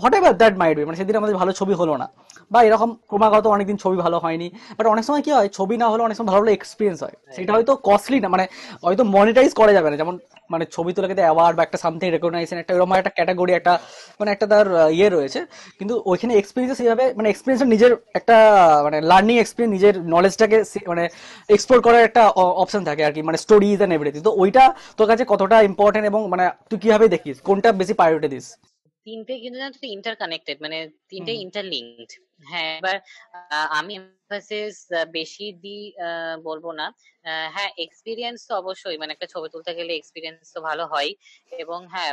what 0.00 0.14
ever 0.18 0.34
that 0.40 0.54
might 0.60 0.74
be 0.78 0.84
মানে 0.88 0.96
সেদিন 1.00 1.16
আমাদের 1.20 1.36
ভালো 1.40 1.52
ছবি 1.60 1.74
হলো 1.80 1.94
না। 2.02 2.06
বা 2.52 2.58
এরকম 2.68 2.90
ক্রমাগত 3.10 3.44
অনেকদিন 3.54 3.76
ছবি 3.84 3.96
ভালো 4.04 4.16
হয়নি 4.24 4.48
বাট 4.76 4.86
অনেক 4.94 5.04
সময় 5.08 5.22
কি 5.26 5.30
হয় 5.36 5.48
ছবি 5.58 5.74
না 5.82 5.86
হলে 5.92 6.02
অনেক 6.06 6.16
সময় 6.18 6.28
ভালো 6.32 6.40
ভালো 6.42 6.52
এক্সপিরিয়েন্স 6.58 6.98
হয়। 7.04 7.16
সেটা 7.36 7.52
হয়তো 7.56 7.72
কস্টলি 7.88 8.18
না 8.24 8.28
মানে 8.34 8.44
হয়তো 8.84 9.02
মনিটাইজ 9.14 9.50
করা 9.60 9.72
যাবে 9.76 9.88
না। 9.90 9.96
যেমন 10.02 10.14
মানে 10.52 10.64
ছবি 10.74 10.90
তোলা 10.94 11.08
কিন্তু 11.10 11.24
অ্যাওয়ার্ড 11.26 11.54
বা 11.58 11.62
একটা 11.66 11.78
সামথিং 11.84 12.06
রেকগনাইজেশন 12.14 12.58
একটা 12.62 12.72
এরকম 12.74 12.92
একটা 13.00 13.12
ক্যাটাগরি 13.16 13.52
একটা 13.58 13.72
মানে 14.20 14.30
একটা 14.34 14.46
তার 14.52 14.66
ইয়ে 14.98 15.08
রয়েছে। 15.16 15.40
কিন্তু 15.78 15.94
ওইখানে 16.10 16.32
এক্সপিরিয়েন্স 16.40 16.76
সেইভাবে 16.80 17.04
মানে 17.18 17.28
এক্সপিরিয়েন্স 17.30 17.62
নিজের 17.74 17.92
একটা 18.18 18.36
মানে 18.86 18.98
লার্নিং 19.10 19.36
এক্সপিরিয়েন্স 19.38 19.72
নিজের 19.76 19.94
নলেজটাকে 20.14 20.56
মানে 20.92 21.04
এক্সপ্লোর 21.54 21.78
করার 21.86 22.02
একটা 22.08 22.22
অপশন 22.62 22.82
থাকে 22.88 23.02
আর 23.08 23.12
কি 23.16 23.20
মানে 23.28 23.38
স্টোরিজ 23.44 23.78
অ্যান্ড 23.78 23.94
এভরিথিং 23.96 24.20
তো 24.28 24.32
ওইটা 24.42 24.64
তোর 24.98 25.06
কাছে 25.10 25.24
কতটা 25.32 25.56
ইম্পর্টেন্ট 25.70 26.04
এবং 26.10 26.20
মানে 26.32 26.44
তুই 26.70 26.78
কীভাবে 26.82 27.06
দেখিস? 27.14 27.36
কোনটা 27.48 27.68
বেশি 27.80 27.94
প্রায়োরিটি 28.00 28.28
দিস? 28.34 28.46
তিনটে 29.06 29.32
কিন্তু 29.42 29.58
জানো 29.58 29.74
তো 29.76 29.86
ইন্টারকানেক্টেড 29.96 30.56
মানে 30.64 30.76
তিনটে 31.10 31.32
ইন্টারলিঙ্কড 31.44 32.10
হ্যাঁ 32.44 32.70
এবার 32.74 32.96
আমি 33.78 33.92
এমফাসিস 33.98 34.74
বেশি 35.12 35.44
দি 35.62 35.76
বলব 36.44 36.64
না। 36.80 36.86
হ্যাঁ 37.54 37.70
এক্সপিরিয়েন্স 37.78 38.38
তো 38.48 38.52
অবশ্যই 38.56 38.96
মানে 38.98 39.12
একটা 39.14 39.28
ছবি 39.34 39.48
তুলতে 39.54 39.72
গেলে 39.78 39.92
এক্সপিরিয়েন্স 39.94 40.40
তো 40.54 40.60
ভালো 40.68 40.84
হয়। 40.86 41.10
এবং 41.62 41.78
হ্যাঁ 41.94 42.12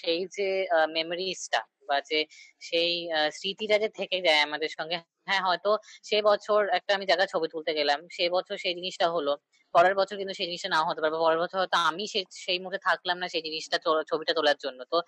সেই 0.00 0.20
যে 0.36 0.48
মেমোরিজটা 0.96 1.60
বা 1.88 1.96
যে 2.10 2.18
সেই 2.62 2.92
স্মৃতিটা 3.36 3.76
যে 3.78 3.88
থেকে 3.98 4.16
যায় 4.26 4.40
আমাদের 4.46 4.70
সঙ্গে 4.78 4.96
হ্যাঁ 5.28 5.42
হয়তো 5.48 5.70
সে 6.04 6.18
বছর 6.22 6.60
একটা 6.78 6.90
আমি 6.96 7.04
জায়গা 7.10 7.26
ছবি 7.32 7.46
তুলতে 7.54 7.72
গেলাম 7.78 7.98
সে 8.16 8.24
বছর 8.36 8.54
সেই 8.64 8.74
জিনিসটা 8.78 9.06
হলো। 9.16 9.32
পরের 9.76 9.94
বছর 10.00 10.16
কিন্তু 10.20 10.34
সেই 10.38 10.46
জিনিসটা 10.50 10.70
নাও 10.74 10.84
হতে 10.88 11.00
পারবে। 11.02 11.18
পরের 11.24 11.40
বছর 11.42 11.56
হয়তো 11.62 11.78
আমি 11.90 12.04
সেই 12.44 12.58
মুখে 12.64 12.78
থাকলাম 12.88 13.16
না, 13.22 13.26
সেই 13.34 13.42
জিনিসটা 13.46 13.76
ছবিটা 14.10 14.32
তোলার 14.38 14.58
জন্য। 14.64 14.80
তো 14.92 14.98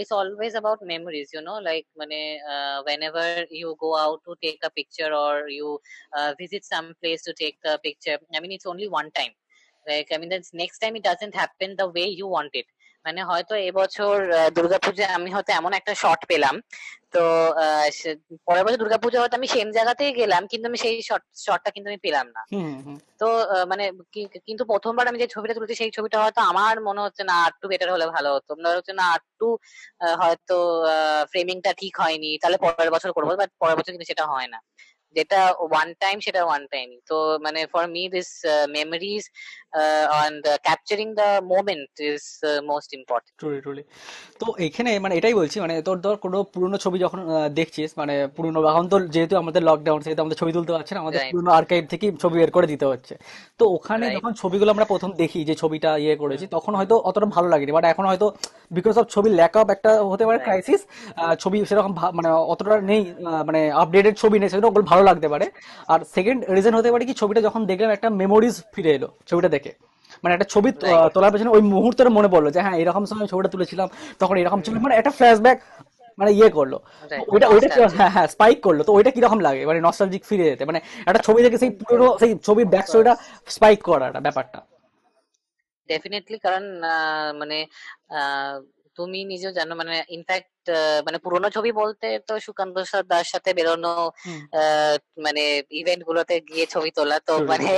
it's 0.00 0.12
always 0.20 0.52
about 0.56 0.80
memories 0.92 1.26
you 1.34 1.40
know 1.48 1.54
like 1.68 1.84
মানে 2.00 2.18
whenever 3.08 3.32
you 3.58 3.68
go 3.82 3.90
out 4.04 4.18
to 4.26 4.32
take 4.44 4.56
a 4.68 4.70
picture 4.78 5.08
or 5.24 5.34
you 5.56 5.68
visit 6.40 6.62
some 6.72 6.84
place 7.00 7.18
to 7.26 7.32
take 7.42 7.52
the 7.66 7.72
picture 7.84 8.14
I 8.36 8.40
mean 8.44 8.52
it's 8.56 8.66
only 8.72 8.88
one 8.94 9.06
time 9.18 9.30
like 9.86 10.04
I 10.14 10.18
mean 10.22 10.30
next 10.62 10.78
time 10.82 10.92
it 10.98 11.04
doesn't 11.10 11.34
happen 11.40 11.70
the 11.80 11.86
way 11.92 12.04
you 12.18 12.26
want 12.34 12.52
it 12.60 12.68
মানে 13.04 13.20
হয়তো 13.30 13.54
এবছর 13.68 14.14
দুর্গাপূজায় 14.56 15.10
আমি 15.16 15.28
হয়তো 15.36 15.50
এমন 15.52 15.72
একটা 15.74 15.92
shot 16.02 16.20
পেলাম। 16.30 16.54
তো 17.14 17.22
পরের 18.46 18.64
বছর 18.64 18.80
দুর্গাপূজা 18.82 19.18
হয়তো 19.20 19.36
আমি 19.36 19.48
সেম 19.54 19.68
জায়গাতেই 19.76 20.12
গেলাম 20.20 20.42
কিন্তু 20.50 20.66
আমি 20.70 20.78
সেই 20.84 20.96
শটটা 21.44 21.70
কিন্তু 21.74 21.88
আমি 21.90 22.00
পেলাম 22.06 22.26
না। 22.36 22.42
তো 23.20 23.26
মানে 23.70 23.84
কিন্তু 24.48 24.62
প্রথমবার 24.72 25.04
আমি 25.10 25.18
যে 25.18 25.28
ছবিটা 25.34 25.54
তুলেছি 25.56 25.74
সেই 25.74 25.90
ছবিটা 25.96 26.16
হয়তো 26.22 26.40
আমার 26.50 26.74
মনে 26.88 27.00
হচ্ছে 27.00 27.22
না 27.30 27.34
আটটু 27.46 27.66
বেটার 27.72 27.88
হলে 27.94 28.06
ভালো 28.16 28.28
হতো। 28.36 28.50
মনে 28.58 28.78
হচ্ছে 28.78 28.94
না 29.00 29.04
আটটু 29.16 29.48
হয়তো 30.22 30.56
ফ্রেমিংটা 31.32 31.70
ঠিক 31.80 31.94
হয়নি 32.02 32.30
তাহলে 32.42 32.56
পরের 32.64 32.90
বছর 32.94 33.10
করব 33.16 33.28
বাট 33.40 33.50
পরের 33.62 33.76
বছর 33.78 33.92
কিন্তু 33.94 34.08
সেটা 34.12 34.24
হয় 34.26 34.48
না। 34.54 34.58
যেটা 35.16 35.40
ওয়ান 35.64 35.88
টাইম 36.02 36.16
সেটা 36.26 36.40
ওয়ান 36.44 36.62
টাইম 36.72 36.88
তো 37.10 37.16
মানে 37.44 37.60
for 37.72 37.84
me 37.94 38.02
this 38.16 38.28
memories 38.76 39.22
and 40.12 40.42
capturing 40.66 41.08
the 41.20 41.28
moment 41.52 41.92
is 42.10 42.22
most 42.70 42.90
important 42.98 43.34
truly 43.40 43.58
truly 43.64 43.82
তো 44.40 44.46
এখানে 44.66 44.90
মানে 45.04 45.14
এটাই 45.16 45.34
বলছি 45.40 45.56
মানে 45.60 45.74
তোর 45.88 45.98
ধর 46.04 46.16
কোনো 46.24 46.38
পুরনো 46.52 46.76
ছবি 46.84 46.98
যখন 46.98 47.20
দেখছিস 47.58 47.90
মানে 47.98 48.14
পুরনো 48.36 48.58
এখন 48.72 48.84
তো 48.88 48.96
যেহেতু 49.14 49.34
আমাদের 49.42 49.62
লকডাউন 49.68 50.00
সেহেতু 50.04 50.20
আমাদের 50.22 50.38
ছবি 50.38 50.52
তুলতে 50.52 50.72
পারছে 50.72 50.92
না 50.94 51.00
আমাদের 51.00 51.20
পুরনো 51.32 51.50
আর্কাইভ 51.58 51.82
থেকে 51.92 52.06
ছবি 52.22 52.36
বের 52.40 52.50
করে 52.56 52.66
দিতে 52.66 52.86
হচ্ছে। 52.86 53.14
তো 53.60 53.64
ওখানে 53.76 54.04
যখন 54.16 54.32
ছবিগুলো 54.42 54.70
আমরা 54.74 54.86
প্রথম 54.92 55.10
দেখি 55.22 55.40
যে 55.48 55.54
ছবিটা 55.62 55.90
ইয়ে 56.04 56.16
করেছি 56.22 56.44
তখন 56.56 56.72
হয়তো 56.78 56.94
অতটা 57.08 57.26
ভালো 57.36 57.48
লাগেনি 57.48 57.72
বাট 57.76 57.84
এখন 57.92 58.04
হয়তো 58.06 58.26
বিকজ 58.76 58.94
অফ 58.98 59.06
ছবির 59.14 59.32
ল্যাক 59.40 59.54
অফ 59.56 59.66
একটা 59.76 59.90
হতে 60.10 60.24
পারে 60.26 60.38
ক্রাইসিস 60.46 60.80
ছবি 61.42 61.56
সেরকম 61.70 61.92
মানে 62.18 62.28
অতটা 62.52 62.74
নেই 62.90 63.02
মানে 63.48 63.60
আপডেটেড 63.82 64.14
ছবি 64.22 64.36
নেই 64.38 64.48
সেটা 64.52 64.68
ওগুলো 64.70 64.84
ভালো 64.92 65.01
লাগতে 65.08 65.28
পারে। 65.32 65.46
আর 65.92 66.00
সেকেন্ড 66.14 66.40
রিজন 66.56 66.74
হতে 66.78 66.90
পারে 66.92 67.04
কি 67.08 67.14
ছবিটা 67.20 67.40
যখন 67.46 67.60
দেখলাম 67.70 67.90
একটা 67.96 68.08
মেমোরিজ 68.20 68.54
ফিরে 68.74 68.90
এলো 68.96 69.08
ছবিটা 69.28 69.48
দেখে। 69.56 69.72
মানে 70.22 70.32
একটা 70.36 70.48
ছবি 70.54 70.70
তোলার 71.14 71.32
পেছনে 71.34 71.50
ওই 71.56 71.62
মুহূর্তের 71.74 72.08
মনে 72.16 72.28
পড়ল 72.34 72.46
যে 72.54 72.60
হ্যাঁ 72.64 72.76
এরকম 72.82 73.02
সময় 73.10 73.28
ছবিটা 73.32 73.50
তুলেছিলাম 73.54 73.88
তখন 74.20 74.34
এরকম 74.42 74.58
ছিল 74.64 74.74
মানে 74.84 74.94
একটা 75.00 75.12
ফ্ল্যাশব্যাক 75.18 75.58
মানে 76.20 76.30
ইয়ে 76.38 76.50
করল। 76.58 76.74
ওইটা 77.34 77.46
ওইটা 77.52 77.68
হ্যাঁ 77.98 78.12
হ্যাঁ 78.14 78.28
স্পাইক 78.34 78.58
করল। 78.66 78.80
তো 78.88 78.92
ওইটা 78.96 79.10
কীরকম 79.14 79.40
লাগে? 79.46 79.62
মানে 79.70 79.80
নস্টালজিক 79.86 80.22
ফিরে 80.28 80.44
যেতে। 80.50 80.64
মানে 80.70 80.78
একটা 81.08 81.20
ছবি 81.26 81.40
থেকে 81.44 81.56
সেই 81.62 81.70
পুরো 81.80 82.06
সেই 82.20 82.30
ছবির 82.46 82.66
ব্যাক 82.72 82.86
স্টোরিটা 82.88 83.14
স্পাইক 83.54 83.78
করাটা 83.88 84.20
ব্যাপারটা। 84.26 84.58
ডেফিনেটলি 85.88 86.38
কারণ 86.46 86.64
মানে 87.40 87.58
তুমি 88.98 89.18
নিজেও 89.32 89.52
জানো 89.58 89.72
মানে 89.80 89.94
ইনফ্যাক্ট 90.16 90.61
মানে 91.06 91.18
পুরোনো 91.24 91.48
ছবি 91.56 91.70
বলতে 91.80 92.06
তো 92.28 92.32
সুকান্ত 92.46 92.76
দার 93.12 93.26
সাথে 93.32 93.50
বেরোনো 93.58 93.92
মানে 95.24 95.42
ইভেন্ট 95.80 96.02
গুলোতে 96.08 96.34
গিয়ে 96.48 96.64
ছবি 96.74 96.90
তোলা। 96.96 97.16
তো 97.28 97.34
মানে 97.50 97.70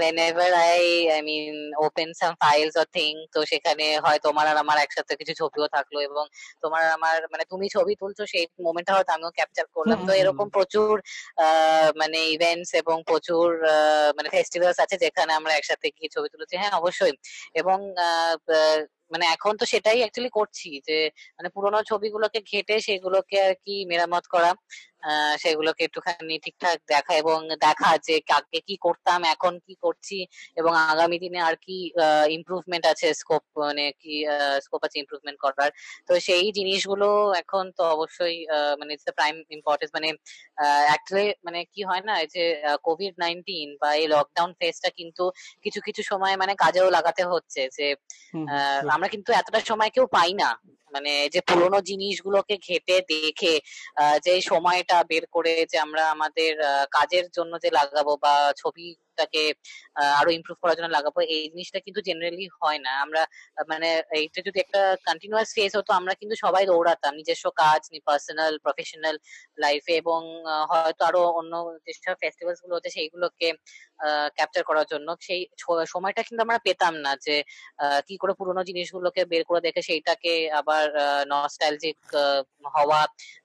whenever 0.00 0.48
I 0.66 0.82
I 1.14 1.20
mean 1.28 1.54
open 1.86 2.08
some 2.20 2.32
files 2.42 2.74
or 2.80 2.86
thing 2.96 3.12
তো 3.34 3.38
সেখানে 3.52 3.84
হয় 4.04 4.18
তোমার 4.26 4.46
আর 4.52 4.56
আমার 4.64 4.78
একসাথে 4.84 5.12
কিছু 5.20 5.32
ছবিও 5.40 5.66
থাকল 5.76 5.94
এবং 6.08 6.24
তোমার 6.62 6.82
আমার 6.96 7.16
মানে 7.32 7.44
তুমি 7.52 7.66
ছবি 7.76 7.92
তুলছো 8.00 8.22
সেই 8.32 8.44
মোমেন্টটা 8.66 8.92
হয়তো 8.96 9.10
আমিও 9.16 9.30
ক্যাপচার 9.38 9.66
করলাম। 9.76 9.98
তো 10.06 10.12
এরকম 10.20 10.46
প্রচুর 10.56 10.92
মানে 12.00 12.18
ইভেন্টস 12.36 12.70
এবং 12.82 12.96
প্রচুর 13.10 13.46
মানে 14.16 14.28
ফেস্টিভ্যালস 14.34 14.78
আছে 14.84 14.96
যেখানে 15.04 15.32
আমরা 15.38 15.52
একসাথে 15.54 15.86
গিয়ে 15.96 16.10
ছবি 16.14 16.28
তুলেছি। 16.34 16.54
হ্যাঁ 16.60 16.72
অবশ্যই। 16.80 17.14
এবং 17.60 17.78
মানে 19.12 19.24
এখন 19.34 19.52
তো 19.60 19.64
সেটাই 19.72 19.98
অ্যাকচুয়ালি 20.02 20.30
করছি 20.38 20.68
যে 20.88 20.96
মানে 21.38 21.48
পুরোনো 21.54 21.78
ছবিগুলোকে 22.18 22.40
ঘেটে 22.50 22.74
সেগুলোকে 22.80 23.36
আর 23.40 23.54
কি 23.64 23.74
মেরামত 23.86 24.24
করা। 24.34 24.50
সেগুলোকে 25.38 25.82
একটুখানি 25.84 26.34
ঠিকঠাক 26.38 26.78
দেখা 26.88 27.12
এবং 27.14 27.38
দেখা 27.60 27.90
যে 28.06 28.14
আগে 28.38 28.58
কি 28.68 28.76
করতাম 28.76 29.20
এখন 29.34 29.52
কি 29.66 29.74
করছি 29.82 30.18
এবং 30.56 30.72
আগামী 30.92 31.16
দিনে 31.18 31.40
আর 31.48 31.56
কি 31.56 31.76
ইমপ্রুভমেন্ট 32.36 32.84
আছে 32.86 33.06
স্কোপ 33.14 33.42
মানে 33.62 33.84
কি 34.00 34.14
স্কোপ 34.60 34.80
আছে 34.86 34.96
ইমপ্রুভমেন্ট 34.98 35.38
করার। 35.40 35.70
তো 36.08 36.12
সেই 36.20 36.46
জিনিসগুলো 36.52 37.08
এখন 37.42 37.64
তো 37.78 37.82
অবশ্যই 37.94 38.36
মানে 38.80 38.90
ইটস 38.92 39.06
প্রাইম 39.18 39.36
ইম্পর্টেন্স 39.50 39.90
মানে 39.94 40.08
অ্যাকচুয়ালি 40.88 41.26
মানে 41.46 41.60
কি 41.74 41.80
হয় 41.84 42.02
না 42.08 42.14
যে 42.34 42.42
কোভিড 42.84 43.14
নাইনটিন 43.18 43.68
বা 43.80 43.88
এই 44.00 44.06
লকডাউন 44.06 44.50
ফেজটা 44.60 44.88
কিন্তু 44.98 45.24
কিছু 45.64 45.80
কিছু 45.86 46.02
সময় 46.02 46.34
মানে 46.36 46.52
কাজেও 46.56 46.88
লাগাতে 46.90 47.22
হচ্ছে 47.32 47.62
যে 47.76 47.86
আমরা 48.94 49.08
কিন্তু 49.08 49.30
এতটা 49.32 49.60
সময় 49.70 49.90
কেউ 49.90 50.06
পাই 50.16 50.32
না। 50.34 50.50
মানে 50.92 51.12
যে 51.34 51.40
পুরোনো 51.48 51.78
জিনিসগুলোকে 51.90 52.54
ঘেটে 52.66 52.96
দেখে 53.10 53.54
আহ, 53.94 54.16
যে 54.24 54.32
সময়টা 54.88 55.08
বের 55.10 55.24
করে 55.34 55.52
যে 55.70 55.76
আমরা 55.78 56.02
আমাদের 56.14 56.52
কাজের 56.90 57.26
জন্য 57.36 57.52
যে 57.64 57.68
লাগাবো 57.78 58.12
বা 58.24 58.34
ছবিটাকে 58.56 59.05
আহ, 59.24 60.12
আরও 60.20 60.30
ইমপ্রুভ 60.30 60.56
করার 60.62 60.76
জন্য 60.76 60.88
লাগাবো 60.88 61.18
এই 61.34 61.42
জিনিসটা 61.52 61.78
কিন্তু 61.80 62.00
জেনারেলি 62.00 62.46
হয় 62.60 62.78
না। 62.78 62.92
আমরা 63.04 63.22
মানে 63.68 63.88
এইটা 64.18 64.40
যদি 64.46 64.58
একটা 64.60 64.80
কন্টিনিউয়াস 65.06 65.48
ফেজ 65.56 65.72
হতো 65.76 65.90
আমরা 65.92 66.12
কিন্তু 66.20 66.34
সবাই 66.44 66.64
দৌড়াতাম। 66.66 67.12
নিজস্ব 67.16 67.46
কাজ 67.56 67.80
পার্সোনাল 68.06 68.52
প্রফেশনাল 68.58 69.16
লাইফে 69.58 69.94
এবং 69.96 70.20
হয়তো 70.70 71.02
আরও 71.04 71.20
অন্য 71.40 71.52
যেসব 71.86 72.14
ফেস্টিভ্যালসগুলো 72.22 72.74
হচ্ছে 72.76 72.90
সেইগুলোকে 72.90 73.48
ক্যাপচার 74.36 74.62
করার 74.64 74.86
জন্য 74.86 75.08
সেই 75.20 75.40
সময়টা 75.86 76.22
কিন্তু 76.22 76.40
আমরা 76.42 76.58
পেতাম 76.58 76.94
না 76.96 77.12
যে 77.16 77.36
কি 78.08 78.14
করে 78.16 78.32
পুরোনো 78.34 78.62
জিনিসগুলোকে 78.64 79.22
বের 79.24 79.42
করে 79.44 79.60
দেখে 79.60 79.80
সেইটাকে 79.82 80.32
আবার 80.60 80.84
নস্টালজিক 81.26 81.98
হওয়া 82.76 83.00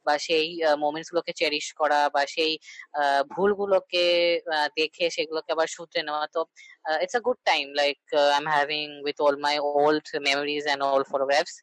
বা 0.06 0.14
সেই 0.18 0.48
মোমেন্টস 0.78 1.10
গুলোকে 1.12 1.32
চেরিশ 1.34 1.68
করা 1.74 2.10
বা 2.10 2.22
সেই 2.28 2.52
ভুলগুলোকে 3.36 4.06
দেখে 4.76 5.06
সেগুলোকে 5.10 5.52
Navashutra 5.65 6.28
So 6.34 6.41
uh, 6.89 6.97
it's 7.02 7.15
a 7.15 7.21
good 7.21 7.38
time. 7.47 7.67
Like 7.76 8.00
uh, 8.15 8.34
I'm 8.36 8.45
having 8.45 9.02
with 9.04 9.15
all 9.19 9.38
my 9.38 9.58
old 9.58 10.04
memories 10.19 10.65
and 10.65 10.82
all 10.82 11.04
photographs. 11.04 11.62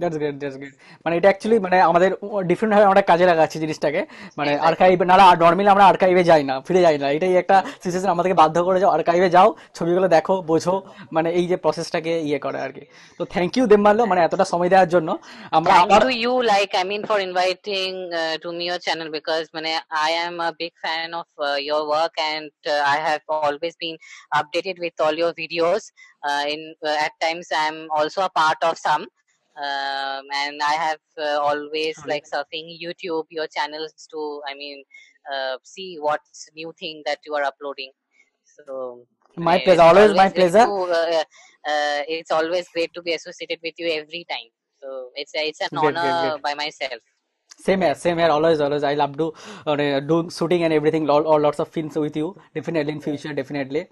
That's 0.00 0.16
great 0.20 0.36
that's 0.42 0.56
great 0.60 0.74
মানে 1.04 1.14
এটা 1.18 1.28
অ্যাকচুয়ালি 1.30 1.58
মানে 1.66 1.76
আমাদের 1.90 2.10
ডিফারেন্ট 2.50 2.72
ভাবে 2.74 2.86
আমরা 2.90 3.02
কাজে 3.10 3.24
লাগাচ্ছি 3.30 3.56
জিনিসটাকে 3.64 4.00
মানে. 4.38 4.52
আর্কাইভ 4.68 4.98
না 5.10 5.14
নর্মালি 5.42 5.70
আমরা 5.74 5.84
আর্কাইভে 5.92 6.22
যাই 6.30 6.42
না 6.50 6.54
ফিরে 6.66 6.80
যাই 6.86 6.96
না 7.02 7.06
এটাই 7.16 7.34
একটা 7.42 7.56
সিচুয়েশন 7.82 8.10
আমাদেরকে 8.14 8.36
বাধ্য 8.42 8.56
করে 8.68 8.78
যাও 8.82 8.90
আর্কাইভে 8.96 9.28
যাও 9.36 9.48
ছবিগুলো 9.76 10.06
দেখো 10.16 10.34
বোঝো 10.50 10.74
মানে 11.14 11.28
এই 11.38 11.44
যে 11.50 11.56
প্রসেসটাকে 11.64 12.12
ইয়ে 12.28 12.38
করে 12.44 12.58
আর 12.66 12.72
কি 12.76 12.84
তো 13.18 13.22
থ্যাংক 13.34 13.52
ইউ 13.56 13.64
দেবমাল্য 13.72 14.00
মানে 14.10 14.20
এতটা 14.26 14.44
সময় 14.52 14.70
দেওয়ার 14.72 14.88
জন্য 14.94 15.08
আমরা 15.58 15.72
আবার 15.84 16.02
for 17.10 17.18
inviting 17.20 17.92
uh, 18.12 18.36
to 18.38 18.48
me 18.52 18.64
your 18.66 18.78
channel 18.78 19.10
because 19.10 19.46
mane, 19.52 19.74
I 19.90 20.10
am 20.10 20.38
a 20.40 20.54
big 20.56 20.72
fan 20.82 21.12
of 21.12 21.26
uh, 21.38 21.56
your 21.56 21.88
work 21.88 22.14
and 22.18 22.50
uh, 22.66 22.82
I 22.86 22.98
have 22.98 23.22
always 23.28 23.74
been 23.76 23.96
updated 24.32 24.78
with 24.78 24.94
all 25.00 25.14
your 25.14 25.32
videos. 25.34 25.90
Uh, 26.22 26.44
in 26.48 26.74
uh, 26.84 26.96
at 27.06 27.12
times, 27.20 27.48
I'm 27.54 27.88
also 27.90 28.22
a 28.22 28.30
part 28.30 28.58
of 28.62 28.78
some. 28.78 29.06
Um, 29.60 30.24
and 30.42 30.60
I 30.62 30.74
have 30.86 31.00
uh, 31.18 31.38
always 31.40 31.96
like 32.06 32.24
surfing 32.32 32.66
YouTube, 32.82 33.26
your 33.30 33.46
channels 33.46 33.92
to, 34.10 34.40
I 34.50 34.54
mean, 34.54 34.84
uh, 35.32 35.56
see 35.64 35.98
what's 36.00 36.48
new 36.54 36.72
thing 36.78 37.02
that 37.06 37.18
you 37.26 37.34
are 37.34 37.44
uploading. 37.44 37.92
So 38.44 39.06
My 39.36 39.58
pleasure, 39.58 39.80
it's 39.80 39.80
always 39.82 40.14
my 40.14 40.28
pleasure. 40.30 40.64
to, 40.64 40.72
uh, 40.72 41.24
uh, 41.72 42.00
it's 42.08 42.30
always 42.30 42.68
great 42.74 42.92
to 42.94 43.02
be 43.02 43.12
associated 43.14 43.58
with 43.62 43.74
you 43.78 43.88
every 44.00 44.24
time. 44.30 44.50
So 44.80 45.10
it's 45.14 45.32
it's 45.34 45.60
an 45.60 45.68
Great, 45.70 45.94
great, 45.94 46.16
honor 46.16 46.30
great. 46.30 46.42
by 46.42 46.54
myself. 46.54 47.00
Same 47.58 47.82
here, 47.82 47.94
same 47.94 48.18
here. 48.18 48.30
Always, 48.30 48.60
always. 48.60 48.82
I 48.82 48.94
love 48.94 49.16
to 49.18 49.32
uh, 49.66 50.00
do 50.00 50.30
shooting 50.30 50.62
and 50.62 50.72
everything, 50.72 51.08
all, 51.10 51.26
all 51.26 51.38
lots 51.40 51.60
of 51.60 51.68
films 51.68 51.96
with 51.96 52.16
you. 52.16 52.34
Definitely 52.54 52.92
in 52.94 53.00
future, 53.00 53.34
definitely. 53.34 53.88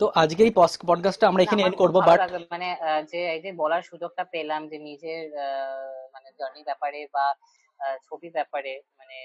তো 0.00 0.06
আজকে 0.16 0.40
এই 0.42 0.52
পডকাস্টটা 0.82 1.26
আমরা 1.26 1.42
এখানে 1.42 1.62
and 1.62 1.76
করব 1.82 1.96
but 2.08 2.18
মানে 2.52 2.68
যে 3.10 3.20
এই 3.34 3.40
যে 3.44 3.50
বলার 3.56 3.82
সুযোগটা 3.82 4.22
পেলাম 4.32 4.62
যে 4.68 4.78
নিজের 4.88 5.22
আহ, 5.38 5.48
মানে 6.14 6.28
জার্নি 6.38 6.62
ব্যাপারে 6.64 7.00
বা 7.14 7.24
ছবি 8.06 8.28
ব্যাপারে 8.30 8.72
মানে 8.98 9.16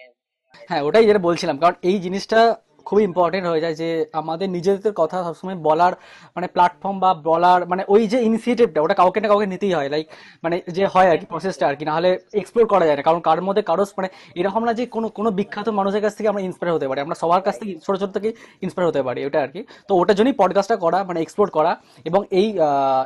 হ্যাঁ 0.69 0.81
ওটাই 0.87 1.05
যেটা 1.07 1.21
বলছিলাম 1.27 1.55
কারণ 1.59 1.75
এই 1.83 1.97
জিনিসটা 1.99 2.39
খুবই 2.85 3.03
ইম্পর্টেন্ট 3.09 3.45
হয়ে 3.51 3.61
যায় 3.65 3.75
যে 3.81 3.89
আমাদের 4.21 4.47
নিজেদের 4.55 4.93
কথা 5.01 5.17
সবসময় 5.23 5.57
বলার 5.67 5.93
মানে 6.35 6.47
প্ল্যাটফর্ম 6.47 6.97
বা 7.03 7.11
বলার 7.29 7.61
মানে 7.71 7.83
ওই 7.87 8.01
যে 8.11 8.17
ইনিশিয়েটিভটা 8.29 8.79
ওটা 8.81 8.93
কাউকে 8.93 9.19
না 9.21 9.27
কাউকে 9.27 9.47
নিতেই 9.53 9.73
হয়। 9.77 9.89
লাইক 9.89 10.07
মানে 10.43 10.55
যে 10.77 10.83
হয় 10.93 11.07
আর 11.11 11.17
কি 11.17 11.25
প্রসেসটা 11.25 11.65
আর 11.67 11.75
কি, 11.75 11.83
নাহলে 11.85 12.09
এক্সপ্লোর 12.33 12.65
করা 12.67 12.85
যায় 12.85 12.97
না। 12.99 13.03
কারণ 13.07 13.19
কারোর 13.27 13.43
মধ্যে 13.47 13.63
কারও 13.69 13.85
মানে 13.97 14.09
এরকম 14.35 14.61
না 14.63 14.73
যে 14.73 14.83
কোনো 14.85 15.07
কোনো 15.17 15.29
বিখ্যাত 15.31 15.67
মানুষের 15.69 16.01
কাছ 16.01 16.13
থেকে 16.17 16.29
আমরা 16.29 16.41
ইন্সপায়ার 16.41 16.75
হতে 16.75 16.87
পারি। 16.87 16.99
আমরা 17.01 17.15
সবার 17.15 17.41
কাছ 17.41 17.55
থেকে 17.59 17.73
ছোটো 17.85 17.97
ছোটো 18.01 18.13
থেকে 18.19 18.29
ইন্সপায়ার 18.61 18.89
হতে 18.89 19.01
পারি, 19.07 19.19
ওটা 19.25 19.39
আর 19.41 19.47
কি। 19.47 19.61
তো 19.87 19.91
ওটার 19.95 20.15
জন্যই 20.15 20.35
পডকাস্টটা 20.41 20.77
করা 20.85 20.99
মানে 21.03 21.19
এক্সপ্লোর 21.21 21.49
করা। 21.49 21.71
এবং 22.05 22.21
এই 22.31 22.47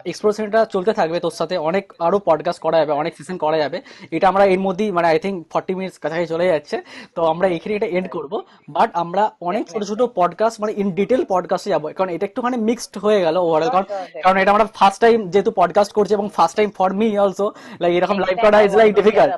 এক্সপ্লোরেশনটা 0.05 0.59
চলতে 0.65 0.91
থাকবে 0.93 1.17
তোর 1.19 1.35
সাথে। 1.39 1.55
অনেক 1.69 1.93
আরও 1.99 2.17
পডকাস্ট 2.25 2.59
করা 2.65 2.77
যাবে, 2.81 2.91
অনেক 3.01 3.13
সেশন 3.17 3.37
করা 3.37 3.57
যাবে। 3.57 3.77
এটা 4.11 4.25
আমরা 4.31 4.43
এর 4.53 4.59
মধ্যেই 4.59 4.91
মানে 4.91 5.07
আই 5.07 5.19
থিঙ্ক 5.19 5.37
ফর্টি 5.53 5.71
মিনিটস 5.75 5.97
কাছাকাছি 5.97 6.27
চলে 6.33 6.45
যাচ্ছে। 6.47 6.77
তো 7.15 7.21
আমরা 7.31 7.47
এখানে 7.47 7.73
এটা 7.75 7.87
এন্ড 7.97 8.07
করব। 8.15 8.33
বাট 8.69 8.89
আমরা 9.03 9.23
অনেক 9.41 9.64
ছোট 9.71 9.81
ছোট 9.83 10.01
পডকাস্ট 10.15 10.61
মানে 10.61 10.73
ইন 10.77 10.87
ডিটেল 10.91 11.21
পডকাস্টে 11.29 11.69
যাব। 11.69 11.83
কারণ 11.95 12.09
এটা 12.09 12.25
একটুখানি 12.25 12.57
মিক্সড 12.57 12.97
হয়ে 12.97 13.19
গেল 13.21 13.35
ওভারঅল 13.37 13.69
কারণ 13.69 13.85
কারণ 14.23 14.37
এটা 14.37 14.51
আমরা 14.51 14.65
ফার্স্ট 14.73 15.01
টাইম 15.01 15.17
যেহেতু 15.29 15.51
পডকাস্ট 15.55 15.91
করছি 15.93 16.13
এবং 16.13 16.29
first 16.33 16.55
time 16.57 16.69
for 16.69 16.89
me 16.93 17.07
also 17.19 17.45
like 17.81 17.93
এরকম 17.95 18.17
লাইভ 18.19 18.37
করা 18.41 18.61
is 18.61 18.75
like 18.75 18.91
difficult. 18.95 19.33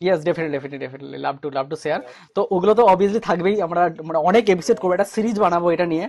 Yes 0.00 0.20
definitely 0.24 0.52
definitely 0.52 0.78
definitely 0.78 1.18
love 1.18 1.34
to 1.42 1.50
love 1.50 1.64
to 1.70 1.76
share 1.76 2.00
তো 2.34 2.40
ওগুলো 2.50 2.72
তো 2.74 2.82
অবভিয়াসলি 2.86 3.20
থাকবেই। 3.20 3.56
আমরা 3.62 3.82
মানে 4.04 4.18
অনেক 4.18 4.44
এপিসোড 4.50 4.76
করব। 4.76 4.92
একটা 4.92 5.04
সিরিজ 5.04 5.36
বানাবো 5.40 5.66
এটা 5.70 5.86
নিয়ে। 5.86 6.06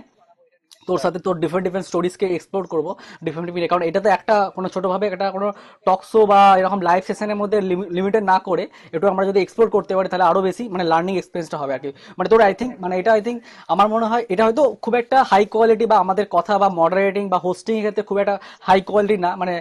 তোর 0.88 0.98
সাথে 1.04 1.18
তোর 1.26 1.34
ডিফারেন্ট 1.42 1.64
ডিফারেন্ট 1.66 1.86
স্টোরিজকে 1.90 2.26
এক্সপ্লোর 2.36 2.62
করব 2.72 2.86
ডিফারেন্ট 3.24 3.46
ডিফারেন্ট 3.48 3.70
কারণ 3.72 3.84
এটা 3.88 4.00
তো 4.04 4.08
একটা 4.16 4.34
কোনো 4.56 4.66
ছোটোভাবে 4.74 5.04
একটা 5.10 5.26
কোনো 5.36 5.48
টক 5.86 6.00
শো 6.10 6.20
বা 6.30 6.40
এরকম 6.60 6.80
লাইভ 6.88 7.02
সেশনের 7.08 7.38
মধ্যে 7.42 7.58
লিমিটেড 7.96 8.24
না 8.32 8.36
করে 8.48 8.64
একটু 8.94 9.06
আমরা 9.12 9.24
যদি 9.30 9.38
এক্সপ্লোর 9.42 9.68
করতে 9.76 9.92
পারি, 9.96 10.08
তাহলে 10.12 10.26
আরও 10.30 10.40
বেশি 10.48 10.64
মানে 10.74 10.84
লার্নিং 10.92 11.14
এক্সপিরিয়েন্সটা 11.16 11.58
হবে 11.62 11.72
আর 11.76 11.80
কি। 11.84 11.90
মানে 12.18 12.28
তোর 12.32 12.40
আই 12.48 12.54
থিঙ্ক 12.60 12.72
মানে 12.84 12.94
এটা 13.00 13.10
আই 13.16 13.22
থিঙ্ক 13.26 13.38
আমার 13.72 13.86
মনে 13.94 14.06
হয় 14.10 14.22
এটা 14.32 14.42
হয়তো 14.46 14.62
খুব 14.84 14.94
একটা 15.02 15.16
হাই 15.30 15.42
কোয়ালিটি 15.54 15.84
বা 15.92 15.96
আমাদের 16.04 16.26
কথা 16.36 16.54
বা 16.62 16.68
মডারেটিং 16.80 17.24
বা 17.32 17.38
হোস্টিং 17.46 17.74
এর 17.78 17.82
ক্ষেত্রে 17.84 18.04
খুব 18.08 18.18
একটা 18.22 18.36
হাই 18.68 18.78
কোয়ালিটি 18.88 19.16
না 19.26 19.30
মানে 19.40 19.54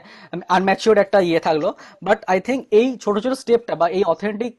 আনম্যাচিওর 0.55 0.97
একটা 1.05 1.19
ইয়ে 1.29 1.41
থাকল। 1.47 1.65
বাট 2.07 2.19
আই 2.33 2.39
থিঙ্ক 2.47 2.61
এই 2.79 2.87
ছোটো 3.03 3.19
ছোটো 3.23 3.35
স্টেপটা 3.41 3.73
বা 3.81 3.85
এই 3.97 4.03
অথেন্টিক 4.13 4.53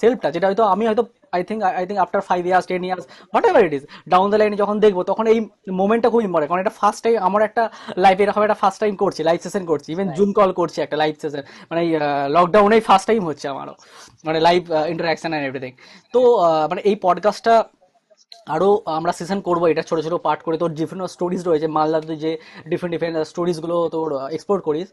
সেলফটা 0.00 0.28
যেটা 0.34 0.46
হয়তো 0.48 0.64
আমি 0.74 0.84
হয়তো 0.88 1.04
I 1.32 1.42
think 1.48 1.60
I 1.78 1.84
think 1.88 1.98
after 2.04 2.22
five 2.28 2.40
years 2.48 2.66
ten 2.70 2.82
years 2.88 3.04
whatever 3.50 3.62
it 3.66 3.74
is 3.78 3.84
down 4.12 4.26
the 4.32 4.38
লাইনে 4.40 4.56
যখন 4.62 4.76
দেখব 4.84 4.98
তখন 5.10 5.24
এই 5.32 5.38
মোমেন্টটা 5.80 6.08
খুব 6.12 6.22
ইম্পর্টেন্ট 6.28 6.50
কারণ 6.50 6.62
এটা 6.64 6.74
ফার্স্ট 6.80 7.00
টাইম 7.04 7.16
আমার 7.28 7.42
একটা 7.48 7.62
লাইফে 8.04 8.22
এরকম 8.24 8.42
একটা 8.42 8.58
ফার্স্ট 8.62 8.78
টাইম 8.82 8.94
করছি 9.02 9.20
লাইভ 9.28 9.38
সেশন 9.44 9.64
করছি 9.70 9.88
ইভেন 9.94 10.08
জুম 10.18 10.30
কল 10.38 10.50
করছি 10.60 10.78
একটা 10.80 10.96
লাইভ 11.02 11.14
সেশন 11.22 11.42
মানে 11.70 11.82
লকডাউনেই 12.36 12.82
ফার্স্ট 12.88 13.06
টাইম 13.10 13.22
হচ্ছে 13.28 13.46
আমারও 13.48 13.74
মানে 14.26 14.38
লাইভ 14.48 14.60
ইন্টারাকশন 14.92 15.30
অ্যান্ড 15.30 15.46
এভরিথিং 15.48 15.72
তো 16.14 16.20
মানে 16.70 16.80
এই 16.88 16.96
পডকাস্টটা 17.06 17.54
আরও 18.54 18.68
আমরা 18.98 19.12
সেশন 19.18 19.38
করব 19.48 19.62
এটা 19.72 19.82
ছোট 19.88 19.98
ছোট 20.06 20.14
পার্ট 20.26 20.40
করে। 20.46 20.56
তোর 20.62 20.70
ডিফারেন্ট 20.78 21.10
স্টোরিজ 21.14 21.40
রয়েছে 21.48 21.66
মালদার 21.76 22.02
তুই 22.08 22.18
যে 22.24 22.30
ডিফারেন্ট 22.70 22.92
ডিফারেন্ট 22.94 23.16
স্টোরিজগুলো 23.32 23.76
তোর 23.94 24.08
এক্সপ্লোর 24.36 24.58
করিস 24.68 24.88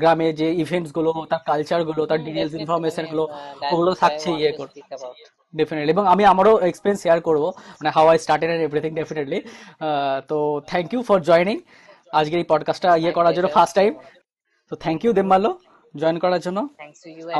গ্রামে 0.00 0.28
যে 0.40 0.48
ইভেন্টসগুলো 0.62 1.10
তার 1.30 1.42
কালচারগুলো 1.50 2.00
তার 2.10 2.20
ডিটেলস 2.26 2.52
ইনফরমেশনগুলো 2.62 3.24
Uh, 3.62 3.72
ওগুলো 3.74 3.92
থাকছে 4.02 4.28
ইয়ে 4.40 4.52
কর। 4.58 4.68
ডেফিনেটলি 5.54 5.90
এবং 5.96 6.04
আমি 6.14 6.22
আমারও 6.32 6.52
এক্সপিরিয়েন্স 6.68 7.00
শেয়ার 7.04 7.18
করব 7.28 7.44
মানে 7.78 7.90
how 7.96 8.06
I 8.12 8.16
started 8.24 8.50
and 8.54 8.62
everything 8.68 8.90
definitely 9.00 9.38
তো 10.30 10.38
থ্যাংক 10.70 10.88
ইউ 10.92 11.00
ফর 11.08 11.18
জয়নিং 11.28 11.56
আজকের 12.18 12.38
এই 12.42 12.46
পডকাস্টটা 12.52 12.90
ইয়ে 13.02 13.12
করার 13.16 13.32
জন্য 13.36 13.48
ফার্স্ট 13.56 13.74
টাইম 13.78 13.92
তো 14.70 14.74
থ্যাংক 14.84 15.00
ইউ 15.04 15.10
দেবমাল্য। 15.18 15.46
জয়েন 16.00 16.16
করার 16.24 16.40
জন্য। 16.46 16.58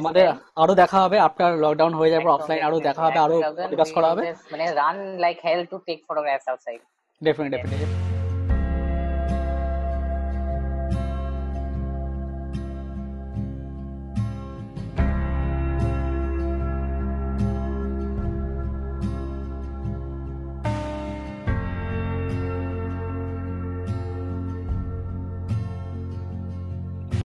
আমাদের 0.01 0.27
আরও 0.63 0.75
দেখা 0.83 0.99
হবে 1.05 1.17
আপনার 1.29 1.51
লকডাউন 1.65 1.93
হয়ে 2.01 2.13
যাবে 2.15 2.29
অফলাইন 2.37 2.61
আরও 2.69 2.79
দেখা 2.89 3.03
হবে 3.07 3.19
আরও 3.27 3.37
বিকাশ 3.73 3.89
করা 3.97 4.09
হবে। 4.13 4.23
মানে 4.53 4.65
run 4.81 4.97
like 5.25 5.37
hell 5.47 5.61
to 5.71 5.77
take 5.89 5.99
photographs 6.09 6.47
outside 6.51 6.81
definitely 7.23 7.57
definitely 7.57 8.12